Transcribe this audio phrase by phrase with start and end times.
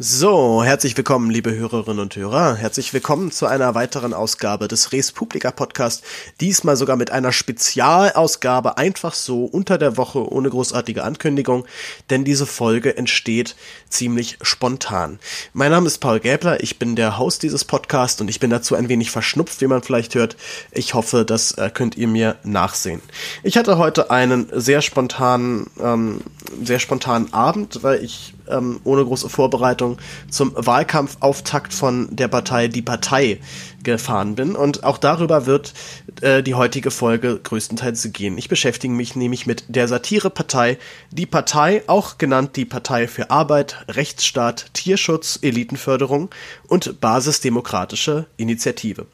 [0.00, 2.54] So, herzlich willkommen, liebe Hörerinnen und Hörer.
[2.54, 6.04] Herzlich willkommen zu einer weiteren Ausgabe des Res Publica Podcast.
[6.40, 11.66] Diesmal sogar mit einer Spezialausgabe, einfach so unter der Woche, ohne großartige Ankündigung,
[12.10, 13.56] denn diese Folge entsteht
[13.88, 15.18] ziemlich spontan.
[15.52, 18.76] Mein Name ist Paul Gäbler, ich bin der Host dieses Podcasts und ich bin dazu
[18.76, 20.36] ein wenig verschnupft, wie man vielleicht hört.
[20.70, 23.02] Ich hoffe, das äh, könnt ihr mir nachsehen.
[23.42, 26.20] Ich hatte heute einen sehr spontanen, ähm,
[26.62, 29.98] sehr spontanen Abend, weil ich ähm, ohne große Vorbereitung
[30.30, 33.40] zum Wahlkampfauftakt von der Partei Die Partei
[33.82, 34.56] gefahren bin.
[34.56, 35.74] Und auch darüber wird
[36.20, 38.38] äh, die heutige Folge größtenteils gehen.
[38.38, 40.78] Ich beschäftige mich nämlich mit der Satirepartei
[41.10, 46.30] Die Partei, auch genannt die Partei für Arbeit, Rechtsstaat, Tierschutz, Elitenförderung
[46.66, 49.06] und Basisdemokratische Initiative.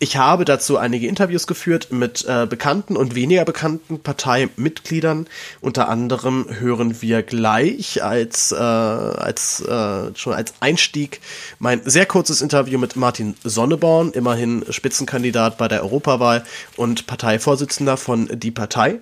[0.00, 5.28] Ich habe dazu einige Interviews geführt mit äh, bekannten und weniger bekannten Parteimitgliedern.
[5.60, 11.20] Unter anderem hören wir gleich als, äh, als äh, schon als Einstieg
[11.60, 16.44] mein sehr kurzes Interview mit Martin Sonneborn, immerhin Spitzenkandidat bei der Europawahl
[16.76, 18.98] und Parteivorsitzender von Die Partei.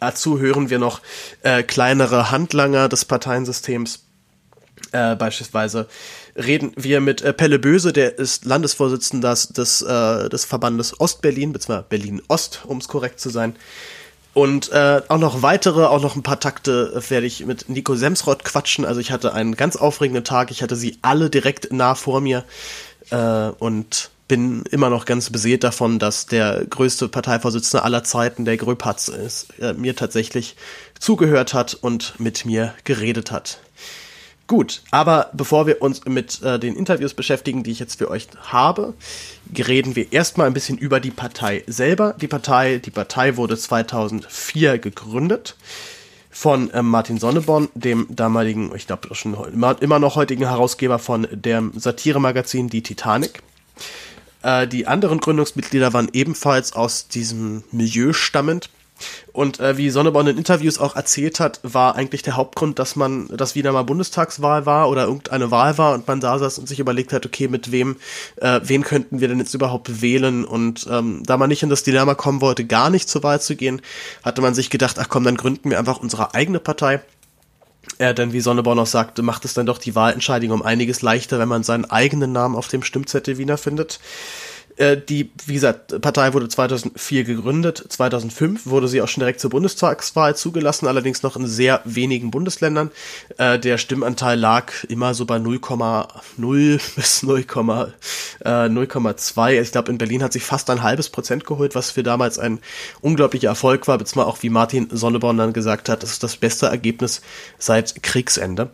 [0.00, 1.02] Dazu hören wir noch
[1.42, 4.04] äh, kleinere Handlanger des Parteiensystems,
[4.92, 5.88] äh, beispielsweise
[6.36, 11.52] reden wir mit äh, Pelle Böse, der ist Landesvorsitzender des, des, äh, des Verbandes Ostberlin,
[11.52, 13.56] beziehungsweise Berlin-Ost, um es korrekt zu sein.
[14.34, 18.44] Und äh, auch noch weitere, auch noch ein paar Takte werde ich mit Nico Semsrott
[18.44, 18.84] quatschen.
[18.84, 20.50] Also ich hatte einen ganz aufregenden Tag.
[20.50, 22.44] Ich hatte sie alle direkt nah vor mir
[23.08, 28.58] äh, und bin immer noch ganz beseelt davon, dass der größte Parteivorsitzende aller Zeiten, der
[28.58, 30.56] Gröpatz ist, äh, mir tatsächlich
[30.98, 33.60] zugehört hat und mit mir geredet hat.
[34.46, 38.28] Gut, aber bevor wir uns mit äh, den Interviews beschäftigen, die ich jetzt für euch
[38.42, 38.94] habe,
[39.56, 42.14] reden wir erstmal ein bisschen über die Partei selber.
[42.20, 45.56] Die Partei, die Partei wurde 2004 gegründet
[46.30, 51.26] von äh, Martin Sonneborn, dem damaligen, ich glaube schon immer, immer noch heutigen Herausgeber von
[51.32, 53.42] dem Satiremagazin Die Titanic.
[54.42, 58.70] Äh, die anderen Gründungsmitglieder waren ebenfalls aus diesem Milieu stammend.
[59.32, 63.28] Und äh, wie Sonneborn in Interviews auch erzählt hat, war eigentlich der Hauptgrund, dass man,
[63.28, 66.80] dass wieder mal Bundestagswahl war oder irgendeine Wahl war und man da saß und sich
[66.80, 67.96] überlegt hat, okay, mit wem,
[68.36, 70.44] äh, wen könnten wir denn jetzt überhaupt wählen?
[70.44, 73.56] Und ähm, da man nicht in das Dilemma kommen wollte, gar nicht zur Wahl zu
[73.56, 73.82] gehen,
[74.24, 77.02] hatte man sich gedacht, ach komm, dann gründen wir einfach unsere eigene Partei.
[77.98, 81.38] Äh, denn wie Sonneborn auch sagte, macht es dann doch die Wahlentscheidung um einiges leichter,
[81.38, 84.00] wenn man seinen eigenen Namen auf dem Stimmzettel Wiener findet.
[84.76, 87.84] Äh, die, wie gesagt, Partei wurde 2004 gegründet.
[87.88, 92.90] 2005 wurde sie auch schon direkt zur Bundestagswahl zugelassen, allerdings noch in sehr wenigen Bundesländern.
[93.38, 99.48] Äh, der Stimmanteil lag immer so bei 0,0 bis 0,2.
[99.48, 102.38] Äh, ich glaube, in Berlin hat sich fast ein halbes Prozent geholt, was für damals
[102.38, 102.58] ein
[103.00, 106.66] unglaublicher Erfolg war, beziehungsweise auch wie Martin Sonneborn dann gesagt hat, das ist das beste
[106.66, 107.22] Ergebnis
[107.58, 108.70] seit Kriegsende.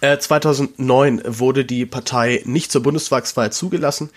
[0.00, 4.10] 2009 äh, wurde die Partei nicht zur Bundestagswahl zugelassen.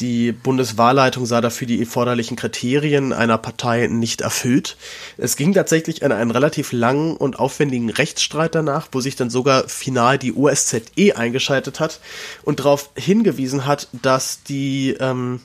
[0.00, 4.76] Die Bundeswahlleitung sah dafür die erforderlichen Kriterien einer Partei nicht erfüllt.
[5.16, 9.68] Es ging tatsächlich an einen relativ langen und aufwendigen Rechtsstreit danach, wo sich dann sogar
[9.68, 12.00] final die OSZE eingeschaltet hat
[12.44, 15.40] und darauf hingewiesen hat, dass die ähm,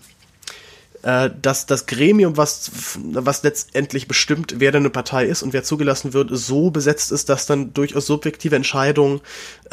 [1.03, 5.63] äh, dass das Gremium, was, was letztendlich bestimmt, wer denn eine Partei ist und wer
[5.63, 9.19] zugelassen wird, so besetzt ist, dass dann durchaus subjektive Entscheidungen,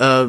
[0.01, 0.29] äh, äh,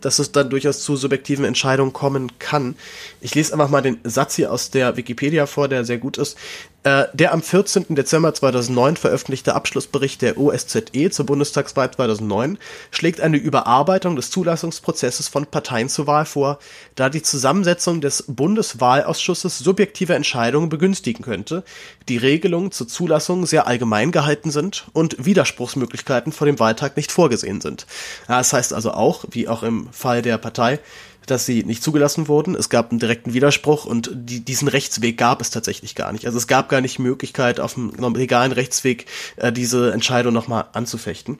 [0.00, 2.76] dass es dann durchaus zu subjektiven Entscheidungen kommen kann.
[3.20, 6.38] Ich lese einfach mal den Satz hier aus der Wikipedia vor, der sehr gut ist.
[6.84, 7.94] Äh, der am 14.
[7.94, 12.58] Dezember 2009 veröffentlichte Abschlussbericht der OSZE zur Bundestagswahl 2009
[12.90, 16.58] schlägt eine Überarbeitung des Zulassungsprozesses von Parteien zur Wahl vor,
[16.96, 21.62] da die Zusammensetzung des Bundeswahlausschusses subjektive Entscheidungen begünstigen könnte,
[22.08, 27.60] die Regelungen zur Zulassung sehr allgemein gehalten sind und Widerspruchsmöglichkeiten vor dem Wahltag nicht vorgesehen
[27.60, 27.86] sind.
[28.26, 30.78] Das heißt also auch, wie auch im Fall der Partei,
[31.26, 32.54] dass sie nicht zugelassen wurden.
[32.54, 36.26] Es gab einen direkten Widerspruch und die, diesen Rechtsweg gab es tatsächlich gar nicht.
[36.26, 39.06] Also es gab gar nicht Möglichkeit, auf einem legalen Rechtsweg
[39.36, 41.38] äh, diese Entscheidung nochmal anzufechten.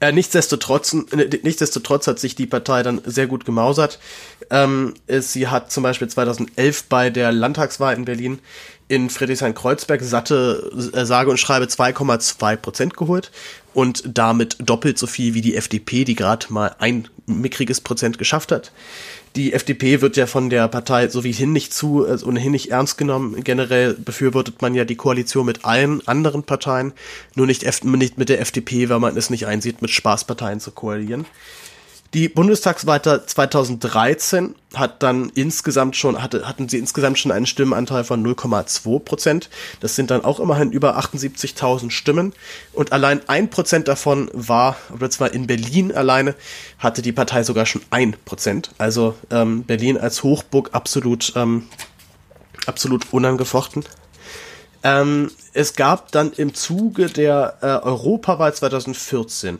[0.00, 3.98] Äh, nichtsdestotrotz, äh, nichtsdestotrotz hat sich die Partei dann sehr gut gemausert.
[4.50, 8.38] Ähm, sie hat zum Beispiel 2011 bei der Landtagswahl in Berlin
[8.88, 13.32] in Friedrichshain-Kreuzberg satte, äh, sage und schreibe 2,2 Prozent geholt
[13.76, 18.50] und damit doppelt so viel wie die FDP, die gerade mal ein mickriges Prozent geschafft
[18.50, 18.72] hat.
[19.36, 23.44] Die FDP wird ja von der Partei so nicht zu, also ohnehin nicht ernst genommen.
[23.44, 26.94] Generell befürwortet man ja die Koalition mit allen anderen Parteien,
[27.34, 31.26] nur nicht, nicht mit der FDP, weil man es nicht einsieht, mit Spaßparteien zu koalieren.
[32.16, 38.24] Die Bundestagswahl 2013 hat dann insgesamt schon, hatte, hatten sie insgesamt schon einen Stimmenanteil von
[38.26, 39.50] 0,2 Prozent.
[39.80, 42.32] Das sind dann auch immerhin über 78.000 Stimmen.
[42.72, 46.34] Und allein ein Prozent davon war, oder zwar in Berlin alleine,
[46.78, 48.70] hatte die Partei sogar schon ein Prozent.
[48.78, 51.68] Also ähm, Berlin als Hochburg absolut, ähm,
[52.64, 53.84] absolut unangefochten.
[54.82, 59.58] Ähm, es gab dann im Zuge der äh, Europawahl 2014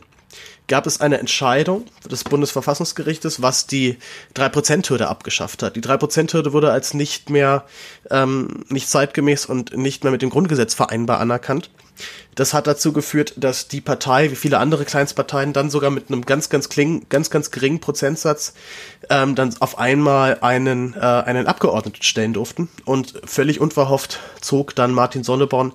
[0.67, 3.97] gab es eine Entscheidung des Bundesverfassungsgerichtes, was die
[4.35, 5.75] 3%-Hürde abgeschafft hat.
[5.75, 7.65] Die 3%-Hürde wurde als nicht mehr,
[8.11, 11.69] ähm, nicht zeitgemäß und nicht mehr mit dem Grundgesetz vereinbar anerkannt.
[12.35, 16.23] Das hat dazu geführt, dass die Partei, wie viele andere Kleinstparteien, dann sogar mit einem
[16.25, 18.53] ganz, ganz kling, ganz, ganz geringen Prozentsatz
[19.09, 22.69] ähm, dann auf einmal einen, äh, einen Abgeordneten stellen durften.
[22.85, 25.73] Und völlig unverhofft zog dann Martin Sonneborn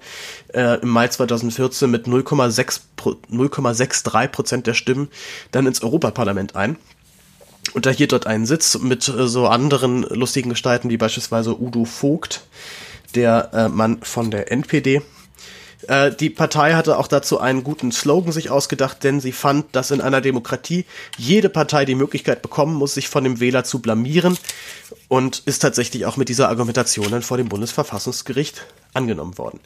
[0.55, 5.09] äh, im Mai 2014 mit 0,63 Prozent der Stimmen
[5.51, 6.77] dann ins Europaparlament ein
[7.75, 12.43] und erhielt dort einen Sitz mit äh, so anderen lustigen Gestalten wie beispielsweise Udo Vogt,
[13.15, 15.03] der äh, Mann von der NPD
[15.89, 19.91] äh, die Partei hatte auch dazu einen guten Slogan sich ausgedacht, denn sie fand, dass
[19.91, 20.85] in einer Demokratie
[21.17, 24.39] jede Partei die Möglichkeit bekommen muss, sich von dem Wähler zu blamieren
[25.09, 28.65] und ist tatsächlich auch mit dieser Argumentation dann vor dem Bundesverfassungsgericht
[28.95, 29.61] angenommen worden.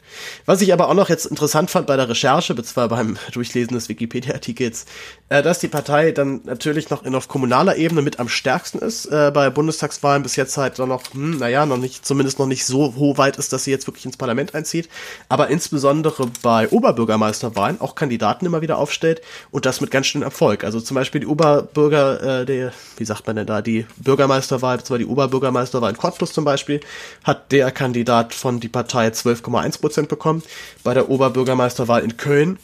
[0.45, 3.89] Was ich aber auch noch jetzt interessant fand bei der Recherche, zwar beim Durchlesen des
[3.89, 4.85] Wikipedia-Artikels,
[5.29, 9.05] äh, dass die Partei dann natürlich noch in, auf kommunaler Ebene mit am stärksten ist,
[9.07, 12.93] äh, bei Bundestagswahlen bis jetzt halt noch, hm, naja, noch nicht, zumindest noch nicht so
[13.17, 14.87] weit ist, dass sie jetzt wirklich ins Parlament einzieht,
[15.27, 19.21] aber insbesondere bei Oberbürgermeisterwahlen auch Kandidaten immer wieder aufstellt
[19.51, 20.63] und das mit ganz schönem Erfolg.
[20.63, 24.97] Also zum Beispiel die Oberbürger, äh, der, wie sagt man denn da, die Bürgermeisterwahl, zwar
[24.97, 26.79] die Oberbürgermeisterwahl in Cottbus zum Beispiel,
[27.23, 30.43] hat der Kandidat von die Partei 12,1 Prozent bekommen.
[30.83, 32.59] Bei der Oberbürgermeisterwahl in Köln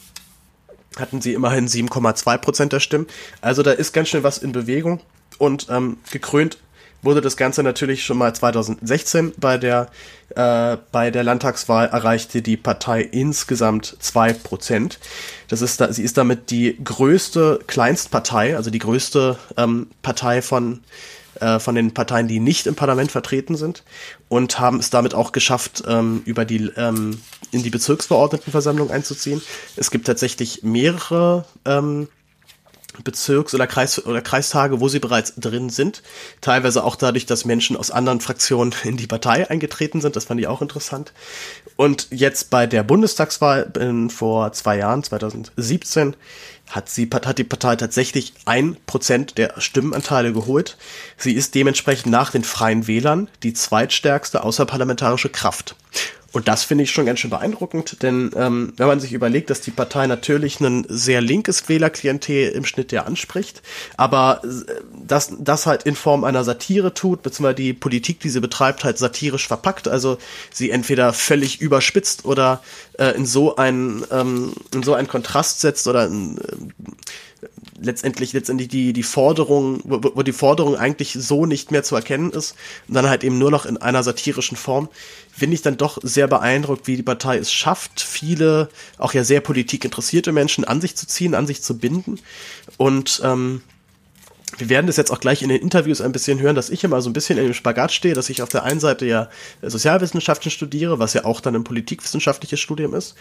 [0.97, 3.07] hatten sie immerhin 7,2 Prozent der Stimmen.
[3.41, 5.01] Also da ist ganz schön was in Bewegung
[5.38, 6.57] und ähm, gekrönt
[7.03, 9.89] wurde das Ganze natürlich schon mal 2016 bei der,
[10.35, 15.00] äh, bei der Landtagswahl erreichte die Partei insgesamt zwei Prozent.
[15.50, 20.81] Das ist da, sie ist damit die größte Kleinstpartei, also die größte ähm, Partei von
[21.39, 23.83] äh, von den Parteien, die nicht im Parlament vertreten sind
[24.30, 27.21] und haben es damit auch geschafft, ähm, über die ähm,
[27.51, 29.41] in die Bezirksverordnetenversammlung einzuziehen.
[29.75, 32.07] Es gibt tatsächlich mehrere ähm,
[33.03, 36.03] Bezirks- oder, Kreis oder Kreistage, wo sie bereits drin sind.
[36.41, 40.15] Teilweise auch dadurch, dass Menschen aus anderen Fraktionen in die Partei eingetreten sind.
[40.15, 41.13] Das fand ich auch interessant.
[41.75, 46.15] Und jetzt bei der Bundestagswahl in, vor zwei Jahren, 2017,
[46.70, 50.77] hat, sie, hat die Partei tatsächlich ein Prozent der Stimmenanteile geholt.
[51.17, 55.75] Sie ist dementsprechend nach den Freien Wählern die zweitstärkste außerparlamentarische Kraft.
[56.33, 59.62] Und das finde ich schon ganz schön beeindruckend, denn ähm, wenn man sich überlegt, dass
[59.62, 63.62] die Partei natürlich ein sehr linkes Wählerklientel im Schnitt ja anspricht,
[63.97, 64.73] aber äh,
[65.05, 68.97] das, das halt in Form einer Satire tut, beziehungsweise die Politik, die sie betreibt, halt
[68.97, 70.17] satirisch verpackt, also
[70.51, 72.63] sie entweder völlig überspitzt oder
[72.97, 76.41] äh, in so einen ähm, in so einen Kontrast setzt oder in, äh,
[77.80, 82.32] letztendlich letztendlich die die Forderung, wo, wo die Forderung eigentlich so nicht mehr zu erkennen
[82.32, 82.56] ist
[82.88, 84.89] und dann halt eben nur noch in einer satirischen Form
[85.32, 89.42] finde ich dann doch sehr beeindruckt, wie die Partei es schafft, viele auch ja sehr
[89.42, 92.20] politikinteressierte Menschen an sich zu ziehen, an sich zu binden.
[92.77, 93.62] Und ähm,
[94.57, 97.01] wir werden das jetzt auch gleich in den Interviews ein bisschen hören, dass ich immer
[97.01, 99.29] so ein bisschen in dem Spagat stehe, dass ich auf der einen Seite ja
[99.62, 103.15] Sozialwissenschaften studiere, was ja auch dann ein politikwissenschaftliches Studium ist.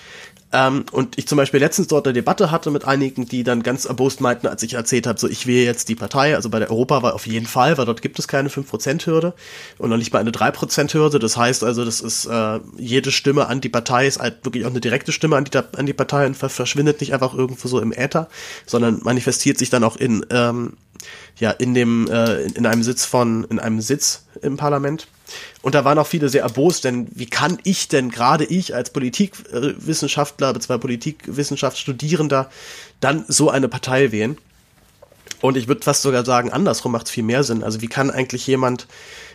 [0.53, 3.85] Ähm, und ich zum Beispiel letztens dort eine Debatte hatte mit einigen, die dann ganz
[3.85, 6.71] erbost meinten, als ich erzählt habe, so ich wähle jetzt die Partei, also bei der
[6.71, 9.35] Europawahl auf jeden Fall, weil dort gibt es keine 5%-Hürde
[9.79, 11.19] und noch nicht mal eine 3%-Hürde.
[11.19, 14.71] Das heißt also, das ist äh, jede Stimme an die Partei ist halt wirklich auch
[14.71, 17.93] eine direkte Stimme an die, an die Partei und verschwindet nicht einfach irgendwo so im
[17.93, 18.29] Äther,
[18.67, 20.75] sondern manifestiert sich dann auch in ähm,
[21.39, 25.07] ja in dem äh, in einem Sitz von in einem Sitz im Parlament.
[25.63, 28.91] Und da waren auch viele sehr erbost, denn wie kann ich denn gerade ich als
[28.91, 30.79] Politikwissenschaftler bzw.
[30.79, 32.51] Politikwissenschaftsstudierender
[33.01, 34.37] dann so eine Partei wählen?
[35.41, 37.65] Und ich würde fast sogar sagen, andersrum macht es viel mehr Sinn.
[37.65, 38.87] Also wie kann eigentlich jemand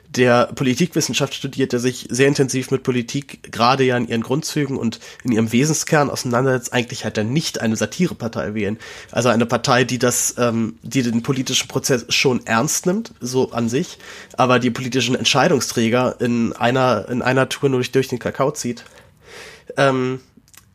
[0.10, 5.00] der Politikwissenschaft studiert, der sich sehr intensiv mit Politik gerade ja in ihren Grundzügen und
[5.24, 8.78] in ihrem Wesenskern auseinandersetzt, eigentlich halt dann nicht eine Satirepartei wählen.
[9.12, 13.70] Also eine Partei, die das, ähm, die den politischen Prozess schon ernst nimmt, so an
[13.70, 13.98] sich,
[14.38, 18.86] aber die politischen Entscheidungsträger in einer, in einer Tour nur durch, durch den Kakao zieht.
[19.76, 20.22] Ähm,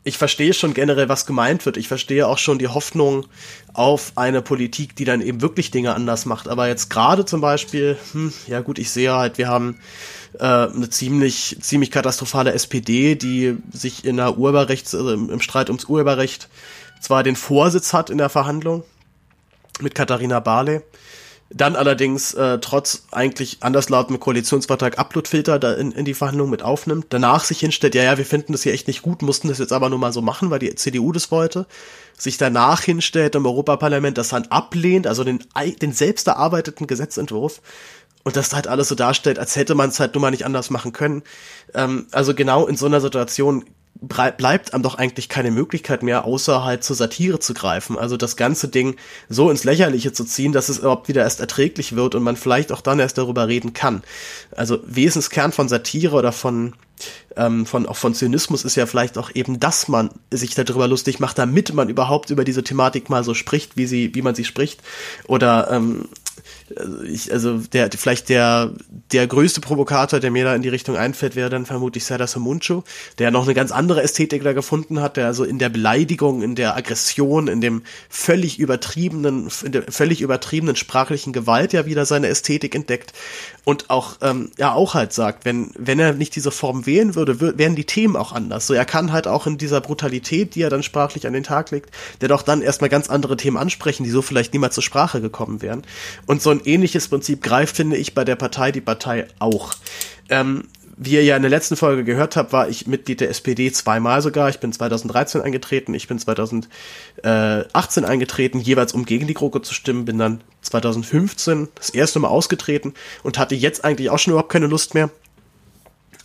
[0.05, 1.77] ich verstehe schon generell, was gemeint wird.
[1.77, 3.25] Ich verstehe auch schon die Hoffnung
[3.73, 6.49] auf eine Politik, die dann eben wirklich Dinge anders macht.
[6.49, 9.79] Aber jetzt gerade zum Beispiel, hm, ja gut, ich sehe halt, wir haben
[10.39, 15.85] äh, eine ziemlich, ziemlich katastrophale SPD, die sich in der Urheberrechts, also im, Streit ums
[15.85, 16.49] Urheberrecht
[16.99, 18.83] zwar den Vorsitz hat in der Verhandlung,
[19.79, 20.81] mit Katharina Barley.
[21.55, 27.07] Dann allerdings äh, trotz eigentlich anderslautendem Koalitionsvertrag Uploadfilter da in, in die Verhandlungen mit aufnimmt.
[27.09, 29.71] Danach sich hinstellt, ja, ja, wir finden das hier echt nicht gut, mussten das jetzt
[29.71, 31.67] aber nur mal so machen, weil die CDU das wollte.
[32.17, 35.43] Sich danach hinstellt im Europaparlament, das dann ablehnt, also den,
[35.81, 37.61] den selbst erarbeiteten Gesetzentwurf
[38.23, 40.69] und das halt alles so darstellt, als hätte man es halt nur mal nicht anders
[40.69, 41.23] machen können.
[41.75, 43.65] Ähm, also genau in so einer Situation
[44.01, 47.97] bleibt einem doch eigentlich keine Möglichkeit mehr, außer halt zur Satire zu greifen.
[47.97, 48.95] Also das ganze Ding
[49.29, 52.71] so ins Lächerliche zu ziehen, dass es überhaupt wieder erst erträglich wird und man vielleicht
[52.71, 54.03] auch dann erst darüber reden kann.
[54.51, 56.73] Also Wesenskern von Satire oder von
[57.35, 61.19] ähm, von auch von Zynismus ist ja vielleicht auch eben, dass man sich darüber lustig
[61.19, 64.45] macht, damit man überhaupt über diese Thematik mal so spricht, wie sie, wie man sie
[64.45, 64.81] spricht.
[65.27, 66.07] Oder ähm,
[67.05, 68.73] ich, also der, vielleicht der,
[69.11, 72.83] der größte Provokator, der mir da in die Richtung einfällt, wäre dann vermutlich Serdar Somuncu,
[73.19, 76.55] der noch eine ganz andere Ästhetik da gefunden hat, der also in der Beleidigung, in
[76.55, 82.27] der Aggression, in dem völlig übertriebenen, in der völlig übertriebenen sprachlichen Gewalt ja wieder seine
[82.27, 83.13] Ästhetik entdeckt
[83.65, 87.57] und auch, ähm, ja, auch halt sagt, wenn, wenn er nicht diese Form wählen würde,
[87.57, 88.67] wären die Themen auch anders.
[88.67, 91.71] So, er kann halt auch in dieser Brutalität, die er dann sprachlich an den Tag
[91.71, 91.89] legt,
[92.19, 95.61] der doch dann erstmal ganz andere Themen ansprechen, die so vielleicht niemals zur Sprache gekommen
[95.61, 95.83] wären.
[96.25, 99.73] Und so ein ähnliches Prinzip greift, finde ich, bei der Partei die Partei auch.
[100.29, 100.65] Ähm,
[100.95, 104.21] wie ihr ja in der letzten Folge gehört habt, war ich Mitglied der SPD zweimal
[104.21, 104.49] sogar.
[104.49, 110.05] Ich bin 2013 eingetreten, ich bin 2018 eingetreten, jeweils um gegen die GroKo zu stimmen,
[110.05, 114.67] bin dann 2015 das erste Mal ausgetreten und hatte jetzt eigentlich auch schon überhaupt keine
[114.67, 115.09] Lust mehr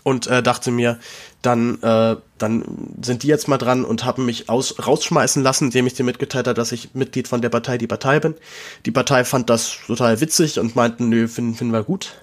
[0.03, 0.99] und äh, dachte mir,
[1.43, 2.65] dann, äh, dann
[3.03, 6.47] sind die jetzt mal dran und haben mich aus, rausschmeißen lassen, indem ich dir mitgeteilt
[6.47, 8.35] habe, dass ich Mitglied von der Partei Die Partei bin.
[8.87, 12.15] Die Partei fand das total witzig und meinten, nö, finden, finden wir gut.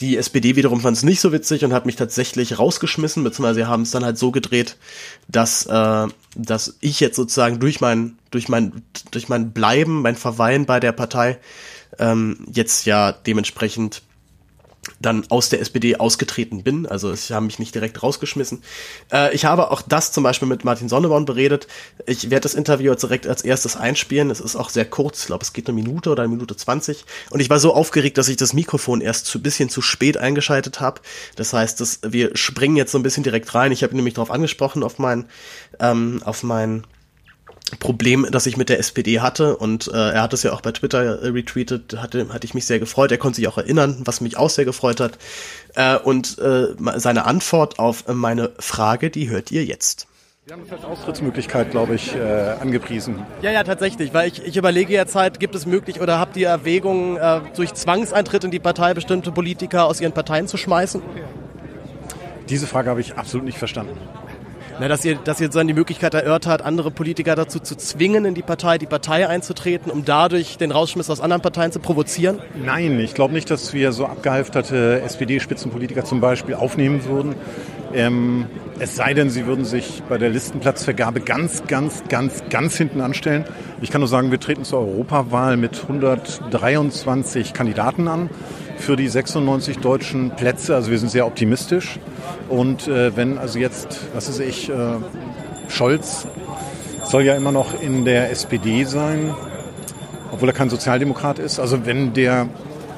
[0.00, 3.66] Die SPD wiederum fand es nicht so witzig und hat mich tatsächlich rausgeschmissen, beziehungsweise sie
[3.66, 4.76] haben es dann halt so gedreht,
[5.28, 8.82] dass, äh, dass ich jetzt sozusagen durch mein, durch mein,
[9.12, 11.38] durch mein Bleiben, mein Verweilen bei der Partei
[11.98, 14.02] ähm, jetzt ja dementsprechend
[15.00, 16.86] dann aus der SPD ausgetreten bin.
[16.86, 18.62] Also sie haben mich nicht direkt rausgeschmissen.
[19.12, 21.66] Äh, ich habe auch das zum Beispiel mit Martin Sonneborn beredet.
[22.06, 24.30] Ich werde das Interview jetzt direkt als erstes einspielen.
[24.30, 25.20] Es ist auch sehr kurz.
[25.20, 27.04] Ich glaube, es geht eine Minute oder eine Minute zwanzig.
[27.30, 30.80] Und ich war so aufgeregt, dass ich das Mikrofon erst zu bisschen zu spät eingeschaltet
[30.80, 31.00] habe.
[31.36, 33.72] Das heißt, dass wir springen jetzt so ein bisschen direkt rein.
[33.72, 35.26] Ich habe nämlich darauf angesprochen auf mein
[35.80, 36.84] ähm, auf mein
[37.78, 40.72] Problem, das ich mit der SPD hatte und äh, er hat es ja auch bei
[40.72, 43.10] Twitter äh, retweetet, hatte, hatte ich mich sehr gefreut.
[43.12, 45.18] Er konnte sich auch erinnern, was mich auch sehr gefreut hat.
[45.74, 50.06] Äh, und äh, seine Antwort auf meine Frage, die hört ihr jetzt.
[50.46, 52.20] Sie haben das als Austrittsmöglichkeit, glaube ich, äh,
[52.60, 53.24] angepriesen.
[53.40, 56.48] Ja, ja, tatsächlich, weil ich, ich überlege jetzt halt, gibt es möglich oder habt ihr
[56.48, 61.00] Erwägungen, äh, durch Zwangseintritt in die Partei bestimmte Politiker aus ihren Parteien zu schmeißen?
[62.50, 63.96] Diese Frage habe ich absolut nicht verstanden.
[64.80, 68.34] Na, dass ihr, dass ihr dann die Möglichkeit erörtert andere Politiker dazu zu zwingen, in
[68.34, 72.40] die Partei, die Partei einzutreten, um dadurch den Rausschmiss aus anderen Parteien zu provozieren?
[72.54, 77.36] Nein, ich glaube nicht, dass wir so abgehalfterte SPD-Spitzenpolitiker zum Beispiel aufnehmen würden.
[77.92, 78.46] Ähm,
[78.80, 83.44] es sei denn, sie würden sich bei der Listenplatzvergabe ganz, ganz, ganz, ganz hinten anstellen.
[83.80, 88.28] Ich kann nur sagen, wir treten zur Europawahl mit 123 Kandidaten an
[88.78, 90.74] für die 96 deutschen Plätze.
[90.74, 91.98] Also wir sind sehr optimistisch.
[92.48, 94.74] Und äh, wenn also jetzt, was weiß ich, äh,
[95.68, 96.26] Scholz
[97.04, 99.34] soll ja immer noch in der SPD sein,
[100.32, 101.58] obwohl er kein Sozialdemokrat ist.
[101.58, 102.48] Also wenn der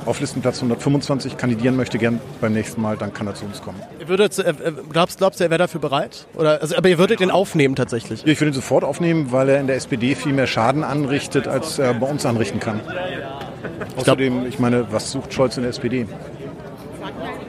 [0.07, 3.81] auf Listenplatz 125 kandidieren möchte, gern beim nächsten Mal, dann kann er zu uns kommen.
[4.07, 4.55] Würdet, äh,
[4.91, 6.27] glaubst, glaubst du, er wäre dafür bereit?
[6.35, 8.23] Oder, also, aber ihr würdet ihn aufnehmen tatsächlich?
[8.23, 11.49] Ja, ich würde ihn sofort aufnehmen, weil er in der SPD viel mehr Schaden anrichtet,
[11.49, 12.81] als er bei uns anrichten kann.
[13.97, 16.07] Außerdem, ich meine, was sucht Scholz in der SPD?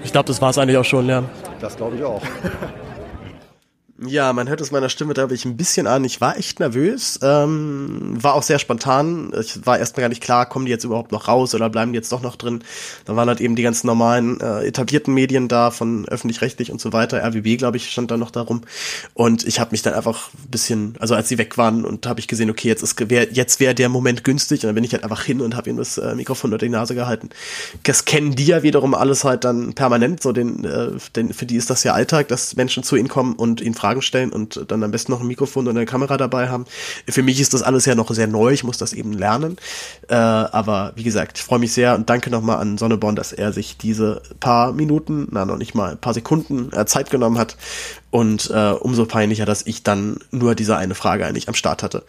[0.04, 1.24] Ich glaube, das war es eigentlich auch schon, ja.
[1.60, 2.22] Das glaube ich auch.
[4.06, 6.04] Ja, man hört es meiner Stimme, da habe ich ein bisschen an.
[6.04, 9.34] Ich war echt nervös, ähm, war auch sehr spontan.
[9.40, 11.98] Ich war erstmal gar nicht klar, kommen die jetzt überhaupt noch raus oder bleiben die
[11.98, 12.64] jetzt doch noch drin.
[13.06, 16.94] Da waren halt eben die ganzen normalen äh, etablierten Medien da, von öffentlich-rechtlich und so
[16.94, 17.24] weiter.
[17.24, 18.62] RWB, glaube ich, stand da noch darum.
[19.16, 22.20] Und ich habe mich dann einfach ein bisschen, also als sie weg waren und habe
[22.20, 24.62] ich gesehen, okay, jetzt ist wär, jetzt wäre der Moment günstig.
[24.62, 26.70] Und dann bin ich halt einfach hin und habe ihm das äh, Mikrofon unter die
[26.70, 27.30] Nase gehalten.
[27.82, 30.22] Das kennen die ja wiederum alles halt dann permanent.
[30.22, 33.34] So den, äh, den, für die ist das ja Alltag, dass Menschen zu ihnen kommen
[33.34, 36.18] und ihn fragen Fragen stellen und dann am besten noch ein Mikrofon und eine Kamera
[36.18, 36.66] dabei haben.
[37.08, 39.56] Für mich ist das alles ja noch sehr neu, ich muss das eben lernen.
[40.10, 43.54] Äh, aber wie gesagt, ich freue mich sehr und danke nochmal an Sonneborn, dass er
[43.54, 47.56] sich diese paar Minuten, na noch nicht mal, paar Sekunden äh, Zeit genommen hat.
[48.12, 52.04] Und äh, umso peinlicher, dass ich dann nur diese eine Frage eigentlich am Start hatte.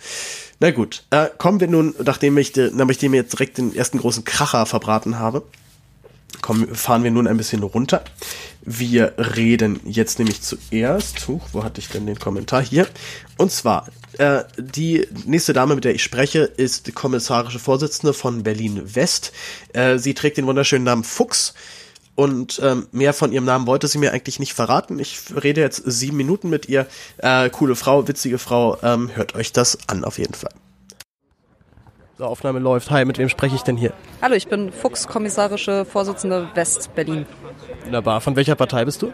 [0.59, 4.25] Na gut, äh, kommen wir nun, nachdem ich, nachdem ich jetzt direkt den ersten großen
[4.25, 5.45] Kracher verbraten habe,
[6.43, 8.03] kommen, fahren wir nun ein bisschen runter.
[8.63, 12.87] Wir reden jetzt nämlich zuerst, huch, wo hatte ich denn den Kommentar hier?
[13.37, 18.43] Und zwar, äh, die nächste Dame, mit der ich spreche, ist die kommissarische Vorsitzende von
[18.43, 19.33] Berlin West.
[19.73, 21.55] Äh, sie trägt den wunderschönen Namen Fuchs.
[22.15, 24.99] Und ähm, mehr von ihrem Namen wollte sie mir eigentlich nicht verraten.
[24.99, 26.89] Ich rede jetzt sieben Minuten mit ihr.
[27.19, 28.77] Äh, coole Frau, witzige Frau.
[28.83, 30.51] Ähm, hört euch das an auf jeden Fall.
[32.19, 32.91] So, Aufnahme läuft.
[32.91, 33.93] Hi, mit wem spreche ich denn hier?
[34.21, 37.27] Hallo, ich bin Fuchs, kommissarische Vorsitzende West-Berlin.
[37.85, 38.21] Wunderbar.
[38.21, 39.13] Von welcher Partei bist du?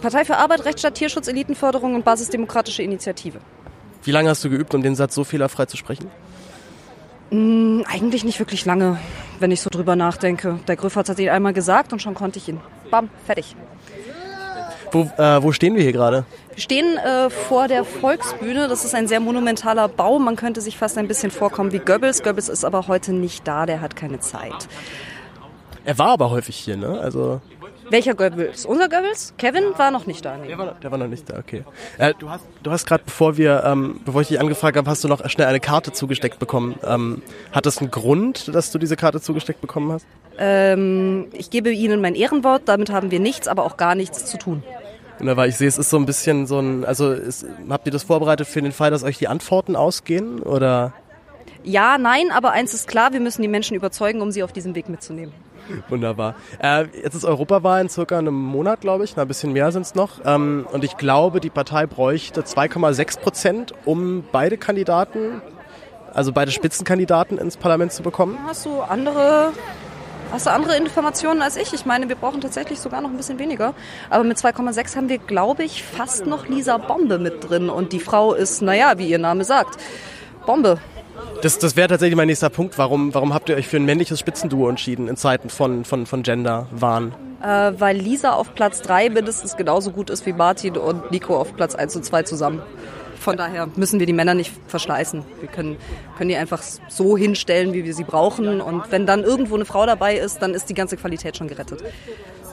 [0.00, 3.40] Partei für Arbeit, Rechtsstaat, Tierschutz, Elitenförderung und Basisdemokratische Initiative.
[4.04, 6.08] Wie lange hast du geübt, um den Satz so fehlerfrei zu sprechen?
[7.30, 9.00] Mm, eigentlich nicht wirklich lange,
[9.40, 10.60] wenn ich so drüber nachdenke.
[10.68, 12.60] Der Grüffert hat ihn einmal gesagt und schon konnte ich ihn.
[12.88, 13.56] Bam, fertig.
[14.94, 16.24] Wo, äh, wo stehen wir hier gerade?
[16.54, 18.68] Wir stehen äh, vor der Volksbühne.
[18.68, 20.20] Das ist ein sehr monumentaler Bau.
[20.20, 22.22] Man könnte sich fast ein bisschen vorkommen wie Goebbels.
[22.22, 24.68] Goebbels ist aber heute nicht da, der hat keine Zeit.
[25.84, 27.00] Er war aber häufig hier, ne?
[27.00, 27.40] Also
[27.90, 28.64] Welcher Goebbels?
[28.66, 29.34] Unser Goebbels?
[29.36, 30.36] Kevin war noch nicht da.
[30.36, 30.48] Nee.
[30.48, 31.64] Der war, der war noch nicht da, okay.
[31.98, 35.04] Äh, du hast, du hast gerade, bevor wir, ähm, bevor ich dich angefragt habe, hast
[35.04, 36.76] du noch schnell eine Karte zugesteckt bekommen.
[36.84, 37.22] Ähm,
[37.52, 40.06] hat das einen Grund, dass du diese Karte zugesteckt bekommen hast?
[40.38, 42.62] Ähm, ich gebe Ihnen mein Ehrenwort.
[42.66, 44.62] Damit haben wir nichts, aber auch gar nichts zu tun.
[45.18, 48.02] Wunderbar, ich sehe, es ist so ein bisschen so ein, also ist, habt ihr das
[48.02, 50.92] vorbereitet für den Fall, dass euch die Antworten ausgehen oder?
[51.62, 54.74] Ja, nein, aber eins ist klar, wir müssen die Menschen überzeugen, um sie auf diesem
[54.74, 55.32] Weg mitzunehmen.
[55.88, 56.34] Wunderbar.
[56.62, 59.94] Äh, jetzt ist Europawahl in circa einem Monat, glaube ich, ein bisschen mehr sind es
[59.94, 60.20] noch.
[60.24, 65.40] Ähm, und ich glaube, die Partei bräuchte 2,6 Prozent, um beide Kandidaten,
[66.12, 68.38] also beide Spitzenkandidaten ins Parlament zu bekommen.
[68.46, 69.52] Hast du andere
[70.34, 71.72] Hast du andere Informationen als ich?
[71.72, 73.72] Ich meine, wir brauchen tatsächlich sogar noch ein bisschen weniger.
[74.10, 77.70] Aber mit 2,6 haben wir, glaube ich, fast noch Lisa Bombe mit drin.
[77.70, 79.80] Und die Frau ist, naja, wie ihr Name sagt,
[80.44, 80.78] Bombe.
[81.40, 82.76] Das, das wäre tatsächlich mein nächster Punkt.
[82.78, 86.24] Warum, warum habt ihr euch für ein männliches Spitzenduo entschieden in Zeiten von, von, von
[86.24, 87.14] Gender-Wahn?
[87.40, 91.54] Äh, weil Lisa auf Platz 3 mindestens genauso gut ist wie Martin und Nico auf
[91.54, 92.60] Platz 1 und 2 zusammen.
[93.24, 95.24] Von daher müssen wir die Männer nicht verschleißen.
[95.40, 95.78] Wir können,
[96.18, 98.60] können die einfach so hinstellen, wie wir sie brauchen.
[98.60, 101.82] Und wenn dann irgendwo eine Frau dabei ist, dann ist die ganze Qualität schon gerettet.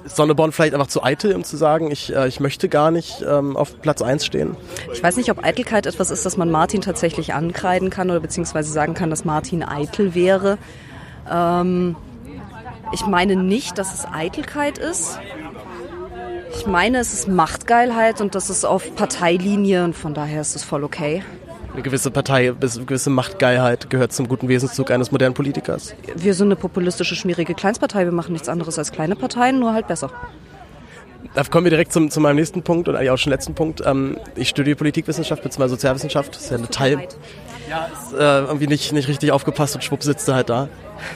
[0.06, 3.22] Ist Sonneborn vielleicht einfach zu eitel, um zu sagen, ich, äh, ich möchte gar nicht
[3.22, 4.56] ähm, auf Platz 1 stehen?
[4.94, 8.72] Ich weiß nicht, ob Eitelkeit etwas ist, das man Martin tatsächlich ankreiden kann oder beziehungsweise
[8.72, 10.58] sagen kann, dass Martin eitel wäre.
[11.30, 11.98] Ähm,
[12.94, 15.20] ich meine nicht, dass es Eitelkeit ist.
[16.54, 20.64] Ich meine, es ist Machtgeilheit und das ist auf Parteilinie und von daher ist es
[20.64, 21.24] voll okay.
[21.74, 25.96] Eine gewisse Partei, eine gewisse Machtgeilheit gehört zum guten Wesenszug eines modernen Politikers.
[26.16, 28.04] Wir sind eine populistische, schmierige Kleinstpartei.
[28.04, 30.12] Wir machen nichts anderes als kleine Parteien, nur halt besser.
[31.34, 33.82] Da kommen wir direkt zum, zu meinem nächsten Punkt und eigentlich auch schon letzten Punkt.
[33.86, 35.70] Ähm, ich studiere Politikwissenschaft bzw.
[35.70, 36.36] Sozialwissenschaft.
[36.36, 37.08] Das ist ja eine Teil.
[37.70, 40.68] Ja, ist äh, irgendwie nicht, nicht richtig aufgepasst und schwupp sitzt du halt da.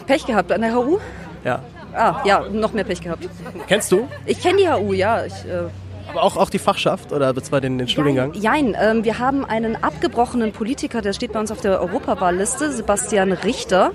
[0.08, 1.00] Pech gehabt an der HU?
[1.44, 1.62] Ja.
[1.96, 3.28] Ah, ja, noch mehr Pech gehabt.
[3.68, 4.08] Kennst du?
[4.26, 5.26] Ich kenne die HU, ja.
[5.26, 5.70] Ich, äh
[6.16, 8.34] aber auch, auch die Fachschaft oder zwar den, den Studiengang?
[8.36, 13.32] Jein, ähm, wir haben einen abgebrochenen Politiker, der steht bei uns auf der Europawahlliste, Sebastian
[13.32, 13.92] Richter.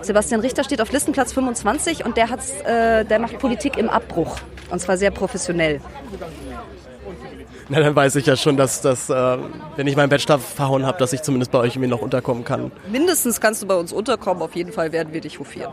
[0.00, 4.36] Sebastian Richter steht auf Listenplatz 25 und der, hat's, äh, der macht Politik im Abbruch.
[4.70, 5.80] Und zwar sehr professionell.
[7.68, 9.38] Na, dann weiß ich ja schon, dass, dass äh,
[9.76, 12.72] wenn ich meinen Bachelor verhauen habe, dass ich zumindest bei euch irgendwie noch unterkommen kann.
[12.90, 14.42] Mindestens kannst du bei uns unterkommen.
[14.42, 15.72] Auf jeden Fall werden wir dich hofieren.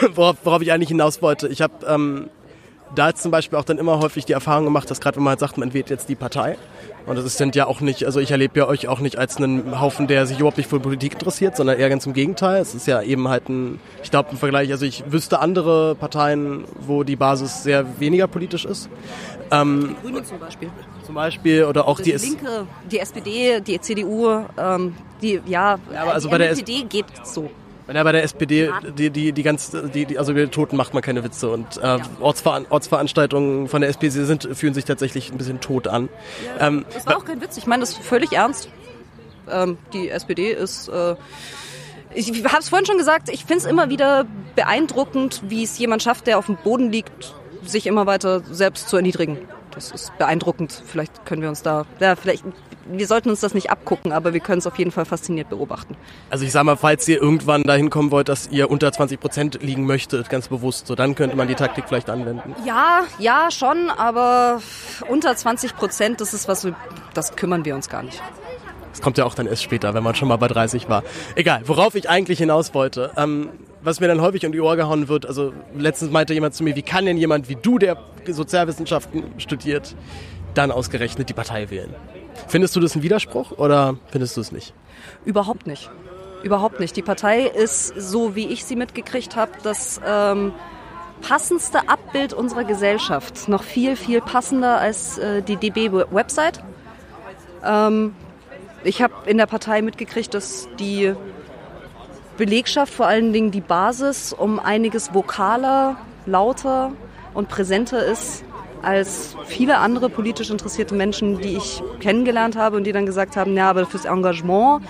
[0.14, 1.48] worauf, worauf ich eigentlich hinaus wollte.
[1.48, 2.30] Ich habe ähm,
[2.94, 5.32] da jetzt zum Beispiel auch dann immer häufig die Erfahrung gemacht, dass gerade wenn man
[5.32, 6.56] halt sagt, man wählt jetzt die Partei,
[7.06, 9.80] und das sind ja auch nicht, also ich erlebe ja euch auch nicht als einen
[9.80, 12.60] Haufen, der sich überhaupt nicht für Politik interessiert, sondern eher ganz im Gegenteil.
[12.60, 16.64] Es ist ja eben halt ein, ich glaube im Vergleich, also ich wüsste andere Parteien,
[16.78, 18.88] wo die Basis sehr weniger politisch ist.
[19.50, 20.70] Ähm, die Grünen zum Beispiel.
[21.04, 25.78] Zum Beispiel oder auch die, die, die Linke, die SPD, die CDU, ähm, die ja,
[25.92, 27.50] ja aber also die bei der SPD geht so.
[27.92, 30.94] Ja, bei der SPD, die, die, die ganz, die, die, also über die Toten macht
[30.94, 31.98] man keine Witze und äh, ja.
[32.20, 36.08] Ortsveran Ortsveranstaltungen von der SPD sind, fühlen sich tatsächlich ein bisschen tot an.
[36.58, 38.68] Ja, ähm, das war auch kein Witz, ich meine das völlig ernst.
[39.50, 41.16] Ähm, die SPD ist, äh,
[42.14, 46.02] ich habe es vorhin schon gesagt, ich finde es immer wieder beeindruckend, wie es jemand
[46.02, 49.38] schafft, der auf dem Boden liegt, sich immer weiter selbst zu erniedrigen.
[49.72, 50.82] Das ist beeindruckend.
[50.86, 52.44] Vielleicht können wir uns da, ja, vielleicht
[52.92, 55.96] wir sollten uns das nicht abgucken, aber wir können es auf jeden Fall fasziniert beobachten.
[56.30, 59.62] Also ich sage mal, falls ihr irgendwann dahin kommen wollt, dass ihr unter 20 Prozent
[59.62, 62.54] liegen möchtet, ganz bewusst, so dann könnte man die Taktik vielleicht anwenden.
[62.64, 64.60] Ja, ja, schon, aber
[65.08, 66.66] unter 20 Prozent, das ist was,
[67.14, 68.20] das kümmern wir uns gar nicht.
[68.90, 71.02] Das kommt ja auch dann erst später, wenn man schon mal bei 30 war.
[71.36, 73.12] Egal, worauf ich eigentlich hinaus wollte.
[73.16, 73.50] Ähm,
[73.82, 76.76] was mir dann häufig um die Ohr gehauen wird, also letztens meinte jemand zu mir,
[76.76, 79.94] wie kann denn jemand wie du, der Sozialwissenschaften studiert,
[80.54, 81.94] dann ausgerechnet die Partei wählen?
[82.48, 84.74] Findest du das ein Widerspruch oder findest du es nicht?
[85.24, 85.90] Überhaupt nicht.
[86.42, 86.96] Überhaupt nicht.
[86.96, 90.52] Die Partei ist, so wie ich sie mitgekriegt habe, das ähm,
[91.20, 93.48] passendste Abbild unserer Gesellschaft.
[93.48, 96.62] Noch viel, viel passender als äh, die DB-Website.
[97.64, 98.14] Ähm,
[98.84, 101.14] ich habe in der Partei mitgekriegt, dass die
[102.36, 106.92] Belegschaft, vor allen Dingen die Basis, um einiges vokaler, lauter
[107.34, 108.44] und präsenter ist
[108.82, 113.54] als viele andere politisch interessierte Menschen, die ich kennengelernt habe und die dann gesagt haben,
[113.54, 114.82] ja, aber fürs Engagement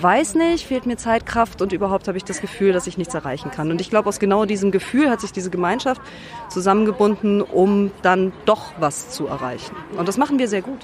[0.00, 3.14] weiß nicht, fehlt mir Zeit, Kraft und überhaupt habe ich das Gefühl, dass ich nichts
[3.14, 3.70] erreichen kann.
[3.70, 6.00] Und ich glaube, aus genau diesem Gefühl hat sich diese Gemeinschaft
[6.48, 9.74] zusammengebunden, um dann doch was zu erreichen.
[9.96, 10.80] Und das machen wir sehr gut.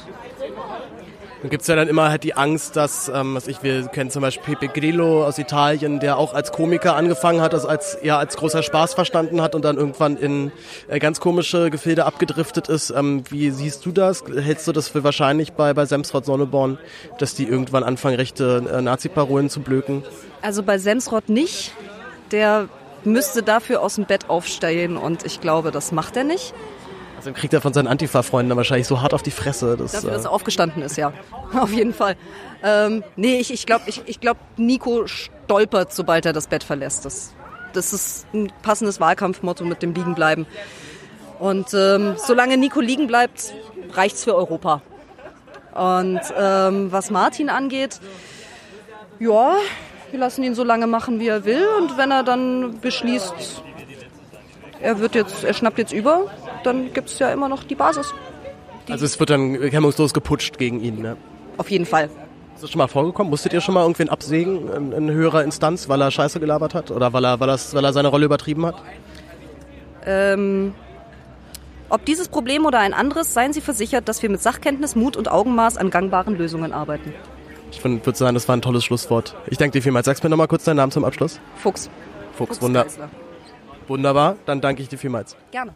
[1.43, 4.21] Dann gibt's ja dann immer halt die Angst, dass, ähm, was ich, wir kennen zum
[4.21, 8.37] Beispiel Pepe Grillo aus Italien, der auch als Komiker angefangen hat, das als, ja, als
[8.37, 10.53] großer Spaß verstanden hat und dann irgendwann in
[10.89, 12.91] äh, ganz komische Gefilde abgedriftet ist.
[12.91, 14.23] Ähm, wie siehst du das?
[14.25, 16.79] Hältst du das für wahrscheinlich bei, bei Semsrott Sonneborn,
[17.19, 20.05] dass die irgendwann anfangen, rechte äh, Nazi-Parolen zu blöken?
[20.43, 21.73] Also bei Semsrott nicht.
[22.33, 22.69] Der
[23.05, 26.53] müsste dafür aus dem Bett aufstehen und ich glaube, das macht er nicht.
[27.21, 29.77] Also kriegt er von seinen Antifa-Freunden dann wahrscheinlich so hart auf die Fresse.
[29.77, 31.13] Dass, Dafür, dass er äh, aufgestanden ist, ja.
[31.55, 32.17] auf jeden Fall.
[32.63, 37.05] Ähm, nee, ich, ich glaube, ich, ich glaub, Nico stolpert, sobald er das Bett verlässt.
[37.05, 37.35] Das,
[37.75, 40.47] das ist ein passendes Wahlkampfmotto mit dem Liegenbleiben.
[41.39, 43.53] Und ähm, solange Nico liegen bleibt,
[43.93, 44.81] reicht's für Europa.
[45.75, 48.01] Und ähm, was Martin angeht,
[49.19, 49.57] ja,
[50.11, 51.67] wir lassen ihn so lange machen, wie er will.
[51.79, 53.63] Und wenn er dann beschließt,
[54.81, 56.31] er wird jetzt, er schnappt jetzt über,
[56.65, 58.13] dann gibt es ja immer noch die Basis.
[58.87, 61.17] Die also es wird dann hemmungslos geputscht gegen ihn, ne?
[61.57, 62.09] Auf jeden Fall.
[62.55, 63.31] Ist das schon mal vorgekommen?
[63.31, 66.91] Musstet ihr schon mal irgendwen absägen in, in höherer Instanz, weil er Scheiße gelabert hat?
[66.91, 68.77] Oder weil er, weil, weil er seine Rolle übertrieben hat?
[70.05, 70.75] Ähm,
[71.89, 75.31] ob dieses Problem oder ein anderes, seien Sie versichert, dass wir mit Sachkenntnis, Mut und
[75.31, 77.13] Augenmaß an gangbaren Lösungen arbeiten.
[77.73, 79.37] Ich würde sagen, das war ein tolles Schlusswort.
[79.47, 80.07] Ich danke dir vielmals.
[80.07, 81.41] Sagst mir nochmal kurz deinen Namen zum Abschluss.
[81.57, 81.89] Fuchs.
[82.33, 82.87] Fuchs, Fuchs Wunder.
[83.89, 85.37] Wunderbar, dann danke ich dir vielmals.
[85.51, 85.75] Gerne.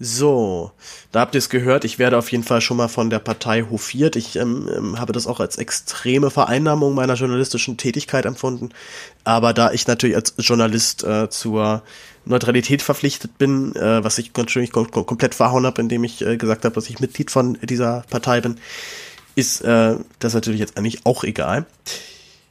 [0.00, 0.70] So,
[1.10, 1.84] da habt ihr es gehört.
[1.84, 4.14] Ich werde auf jeden Fall schon mal von der Partei hofiert.
[4.14, 8.70] Ich ähm, ähm, habe das auch als extreme Vereinnahmung meiner journalistischen Tätigkeit empfunden.
[9.24, 11.82] Aber da ich natürlich als Journalist äh, zur
[12.24, 16.64] Neutralität verpflichtet bin, äh, was ich natürlich kom komplett verhauen habe, indem ich äh, gesagt
[16.64, 18.60] habe, dass ich Mitglied von dieser Partei bin,
[19.34, 21.66] ist äh, das natürlich jetzt eigentlich auch egal.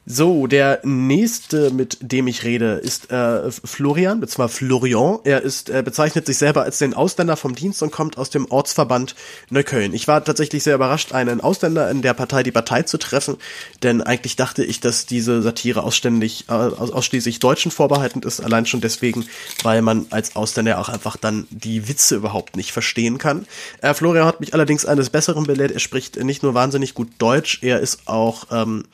[0.09, 5.19] So, der nächste, mit dem ich rede, ist äh, Florian, beziehungsweise Florian.
[5.25, 8.49] Er ist, er bezeichnet sich selber als den Ausländer vom Dienst und kommt aus dem
[8.49, 9.15] Ortsverband
[9.49, 9.93] Neukölln.
[9.93, 13.35] Ich war tatsächlich sehr überrascht, einen Ausländer in der Partei die Partei zu treffen,
[13.83, 18.79] denn eigentlich dachte ich, dass diese Satire ausständig, äh, ausschließlich Deutschen vorbehalten ist, allein schon
[18.79, 19.25] deswegen,
[19.63, 23.45] weil man als Ausländer auch einfach dann die Witze überhaupt nicht verstehen kann.
[23.81, 25.71] Äh, Florian hat mich allerdings eines Besseren belehrt.
[25.71, 28.85] Er spricht nicht nur wahnsinnig gut Deutsch, er ist auch ähm,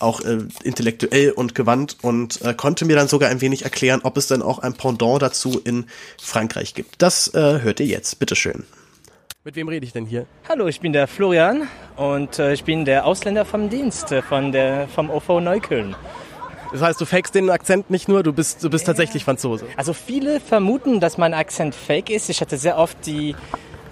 [0.00, 4.16] auch äh, intellektuell und gewandt und äh, konnte mir dann sogar ein wenig erklären, ob
[4.16, 5.86] es denn auch ein Pendant dazu in
[6.20, 7.02] Frankreich gibt.
[7.02, 8.18] Das äh, hört ihr jetzt.
[8.18, 8.64] Bitteschön.
[9.44, 10.26] Mit wem rede ich denn hier?
[10.48, 14.52] Hallo, ich bin der Florian und äh, ich bin der Ausländer vom Dienst äh, von
[14.52, 15.96] der, vom OV Neukölln.
[16.72, 19.64] Das heißt, du fakest den Akzent nicht nur, du bist, du bist tatsächlich Franzose.
[19.76, 22.28] Also viele vermuten, dass mein Akzent fake ist.
[22.28, 23.34] Ich hatte sehr oft die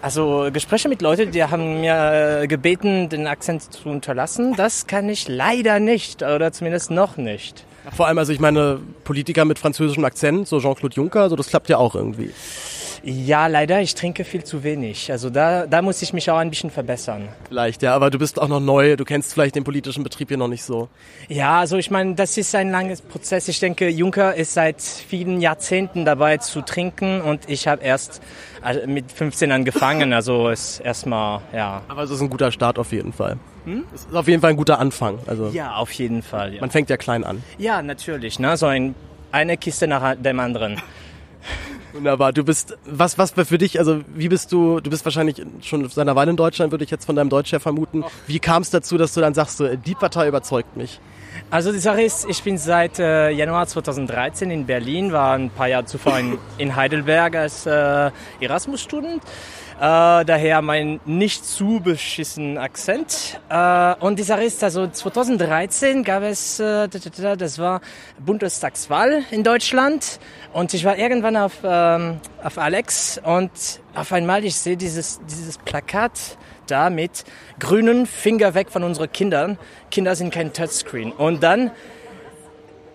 [0.03, 4.55] also Gespräche mit Leuten, die haben mir äh, gebeten, den Akzent zu unterlassen.
[4.57, 7.65] Das kann ich leider nicht oder zumindest noch nicht.
[7.95, 11.69] Vor allem, also ich meine, Politiker mit französischem Akzent, so Jean-Claude Juncker, also das klappt
[11.69, 12.31] ja auch irgendwie.
[13.03, 15.11] Ja, leider, ich trinke viel zu wenig.
[15.11, 17.29] Also da, da muss ich mich auch ein bisschen verbessern.
[17.49, 20.37] Vielleicht, ja, aber du bist auch noch neu, du kennst vielleicht den politischen Betrieb hier
[20.37, 20.89] noch nicht so.
[21.29, 23.49] Ja, also ich meine, das ist ein langes Prozess.
[23.49, 28.21] Ich denke, Juncker ist seit vielen Jahrzehnten dabei zu trinken und ich habe erst
[28.65, 30.13] äh, mit 15 angefangen.
[30.13, 31.83] Also ist erstmal, ja.
[31.89, 33.39] Aber es ist ein guter Start auf jeden Fall.
[33.65, 33.85] Hm?
[33.95, 35.19] Es ist auf jeden Fall ein guter Anfang.
[35.27, 36.55] Also ja, auf jeden Fall.
[36.55, 36.61] Ja.
[36.61, 37.43] Man fängt ja klein an.
[37.59, 38.39] Ja, natürlich.
[38.39, 38.57] Ne?
[38.57, 38.95] So ein,
[39.33, 40.81] eine Kiste nach dem anderen.
[41.97, 42.33] Wunderbar.
[42.33, 46.03] Du bist, was, was für dich, also wie bist du, du bist wahrscheinlich schon seit
[46.03, 48.05] einer Weile in Deutschland, würde ich jetzt von deinem Deutsch her vermuten.
[48.27, 51.01] Wie kam es dazu, dass du dann sagst, so, die Partei überzeugt mich?
[51.51, 55.69] Also die Sache ist, ich bin seit äh, Januar 2013 in Berlin, war ein paar
[55.69, 59.23] Jahre zuvor in, in Heidelberg als äh, Erasmus-Student.
[59.79, 63.39] Äh, daher mein nicht zu beschissen Akzent.
[63.51, 67.83] Äh, und die Sache ist, also 2013 gab es, äh, das war
[68.19, 70.19] Bundestagswahl in Deutschland.
[70.55, 73.51] Und ich war irgendwann auf, ähm, auf Alex und
[73.95, 77.25] auf einmal, ich sehe dieses, dieses Plakat da mit
[77.59, 79.59] grünen Finger weg von unseren Kindern.
[79.91, 81.13] Kinder sind kein Touchscreen.
[81.13, 81.71] Und dann,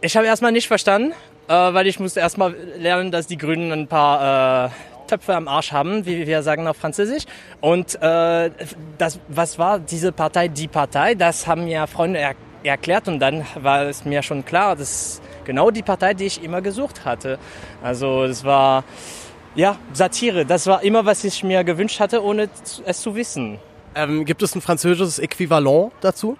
[0.02, 1.13] ich habe erstmal nicht verstanden,
[1.48, 5.71] äh, weil ich musste erstmal lernen, dass die Grünen ein paar äh, Töpfe am Arsch
[5.74, 7.26] haben, wie wir sagen auf Französisch.
[7.60, 8.50] Und äh,
[8.97, 11.15] das, was war diese Partei, die Partei?
[11.15, 15.21] Das haben mir Freunde er erklärt und dann war es mir schon klar, das ist
[15.45, 17.39] genau die Partei, die ich immer gesucht hatte.
[17.84, 18.84] Also es war
[19.56, 20.45] ja Satire.
[20.45, 22.50] Das war immer, was ich mir gewünscht hatte, ohne
[22.86, 23.60] es zu wissen.
[23.95, 26.38] Ähm, gibt es ein französisches Äquivalent dazu?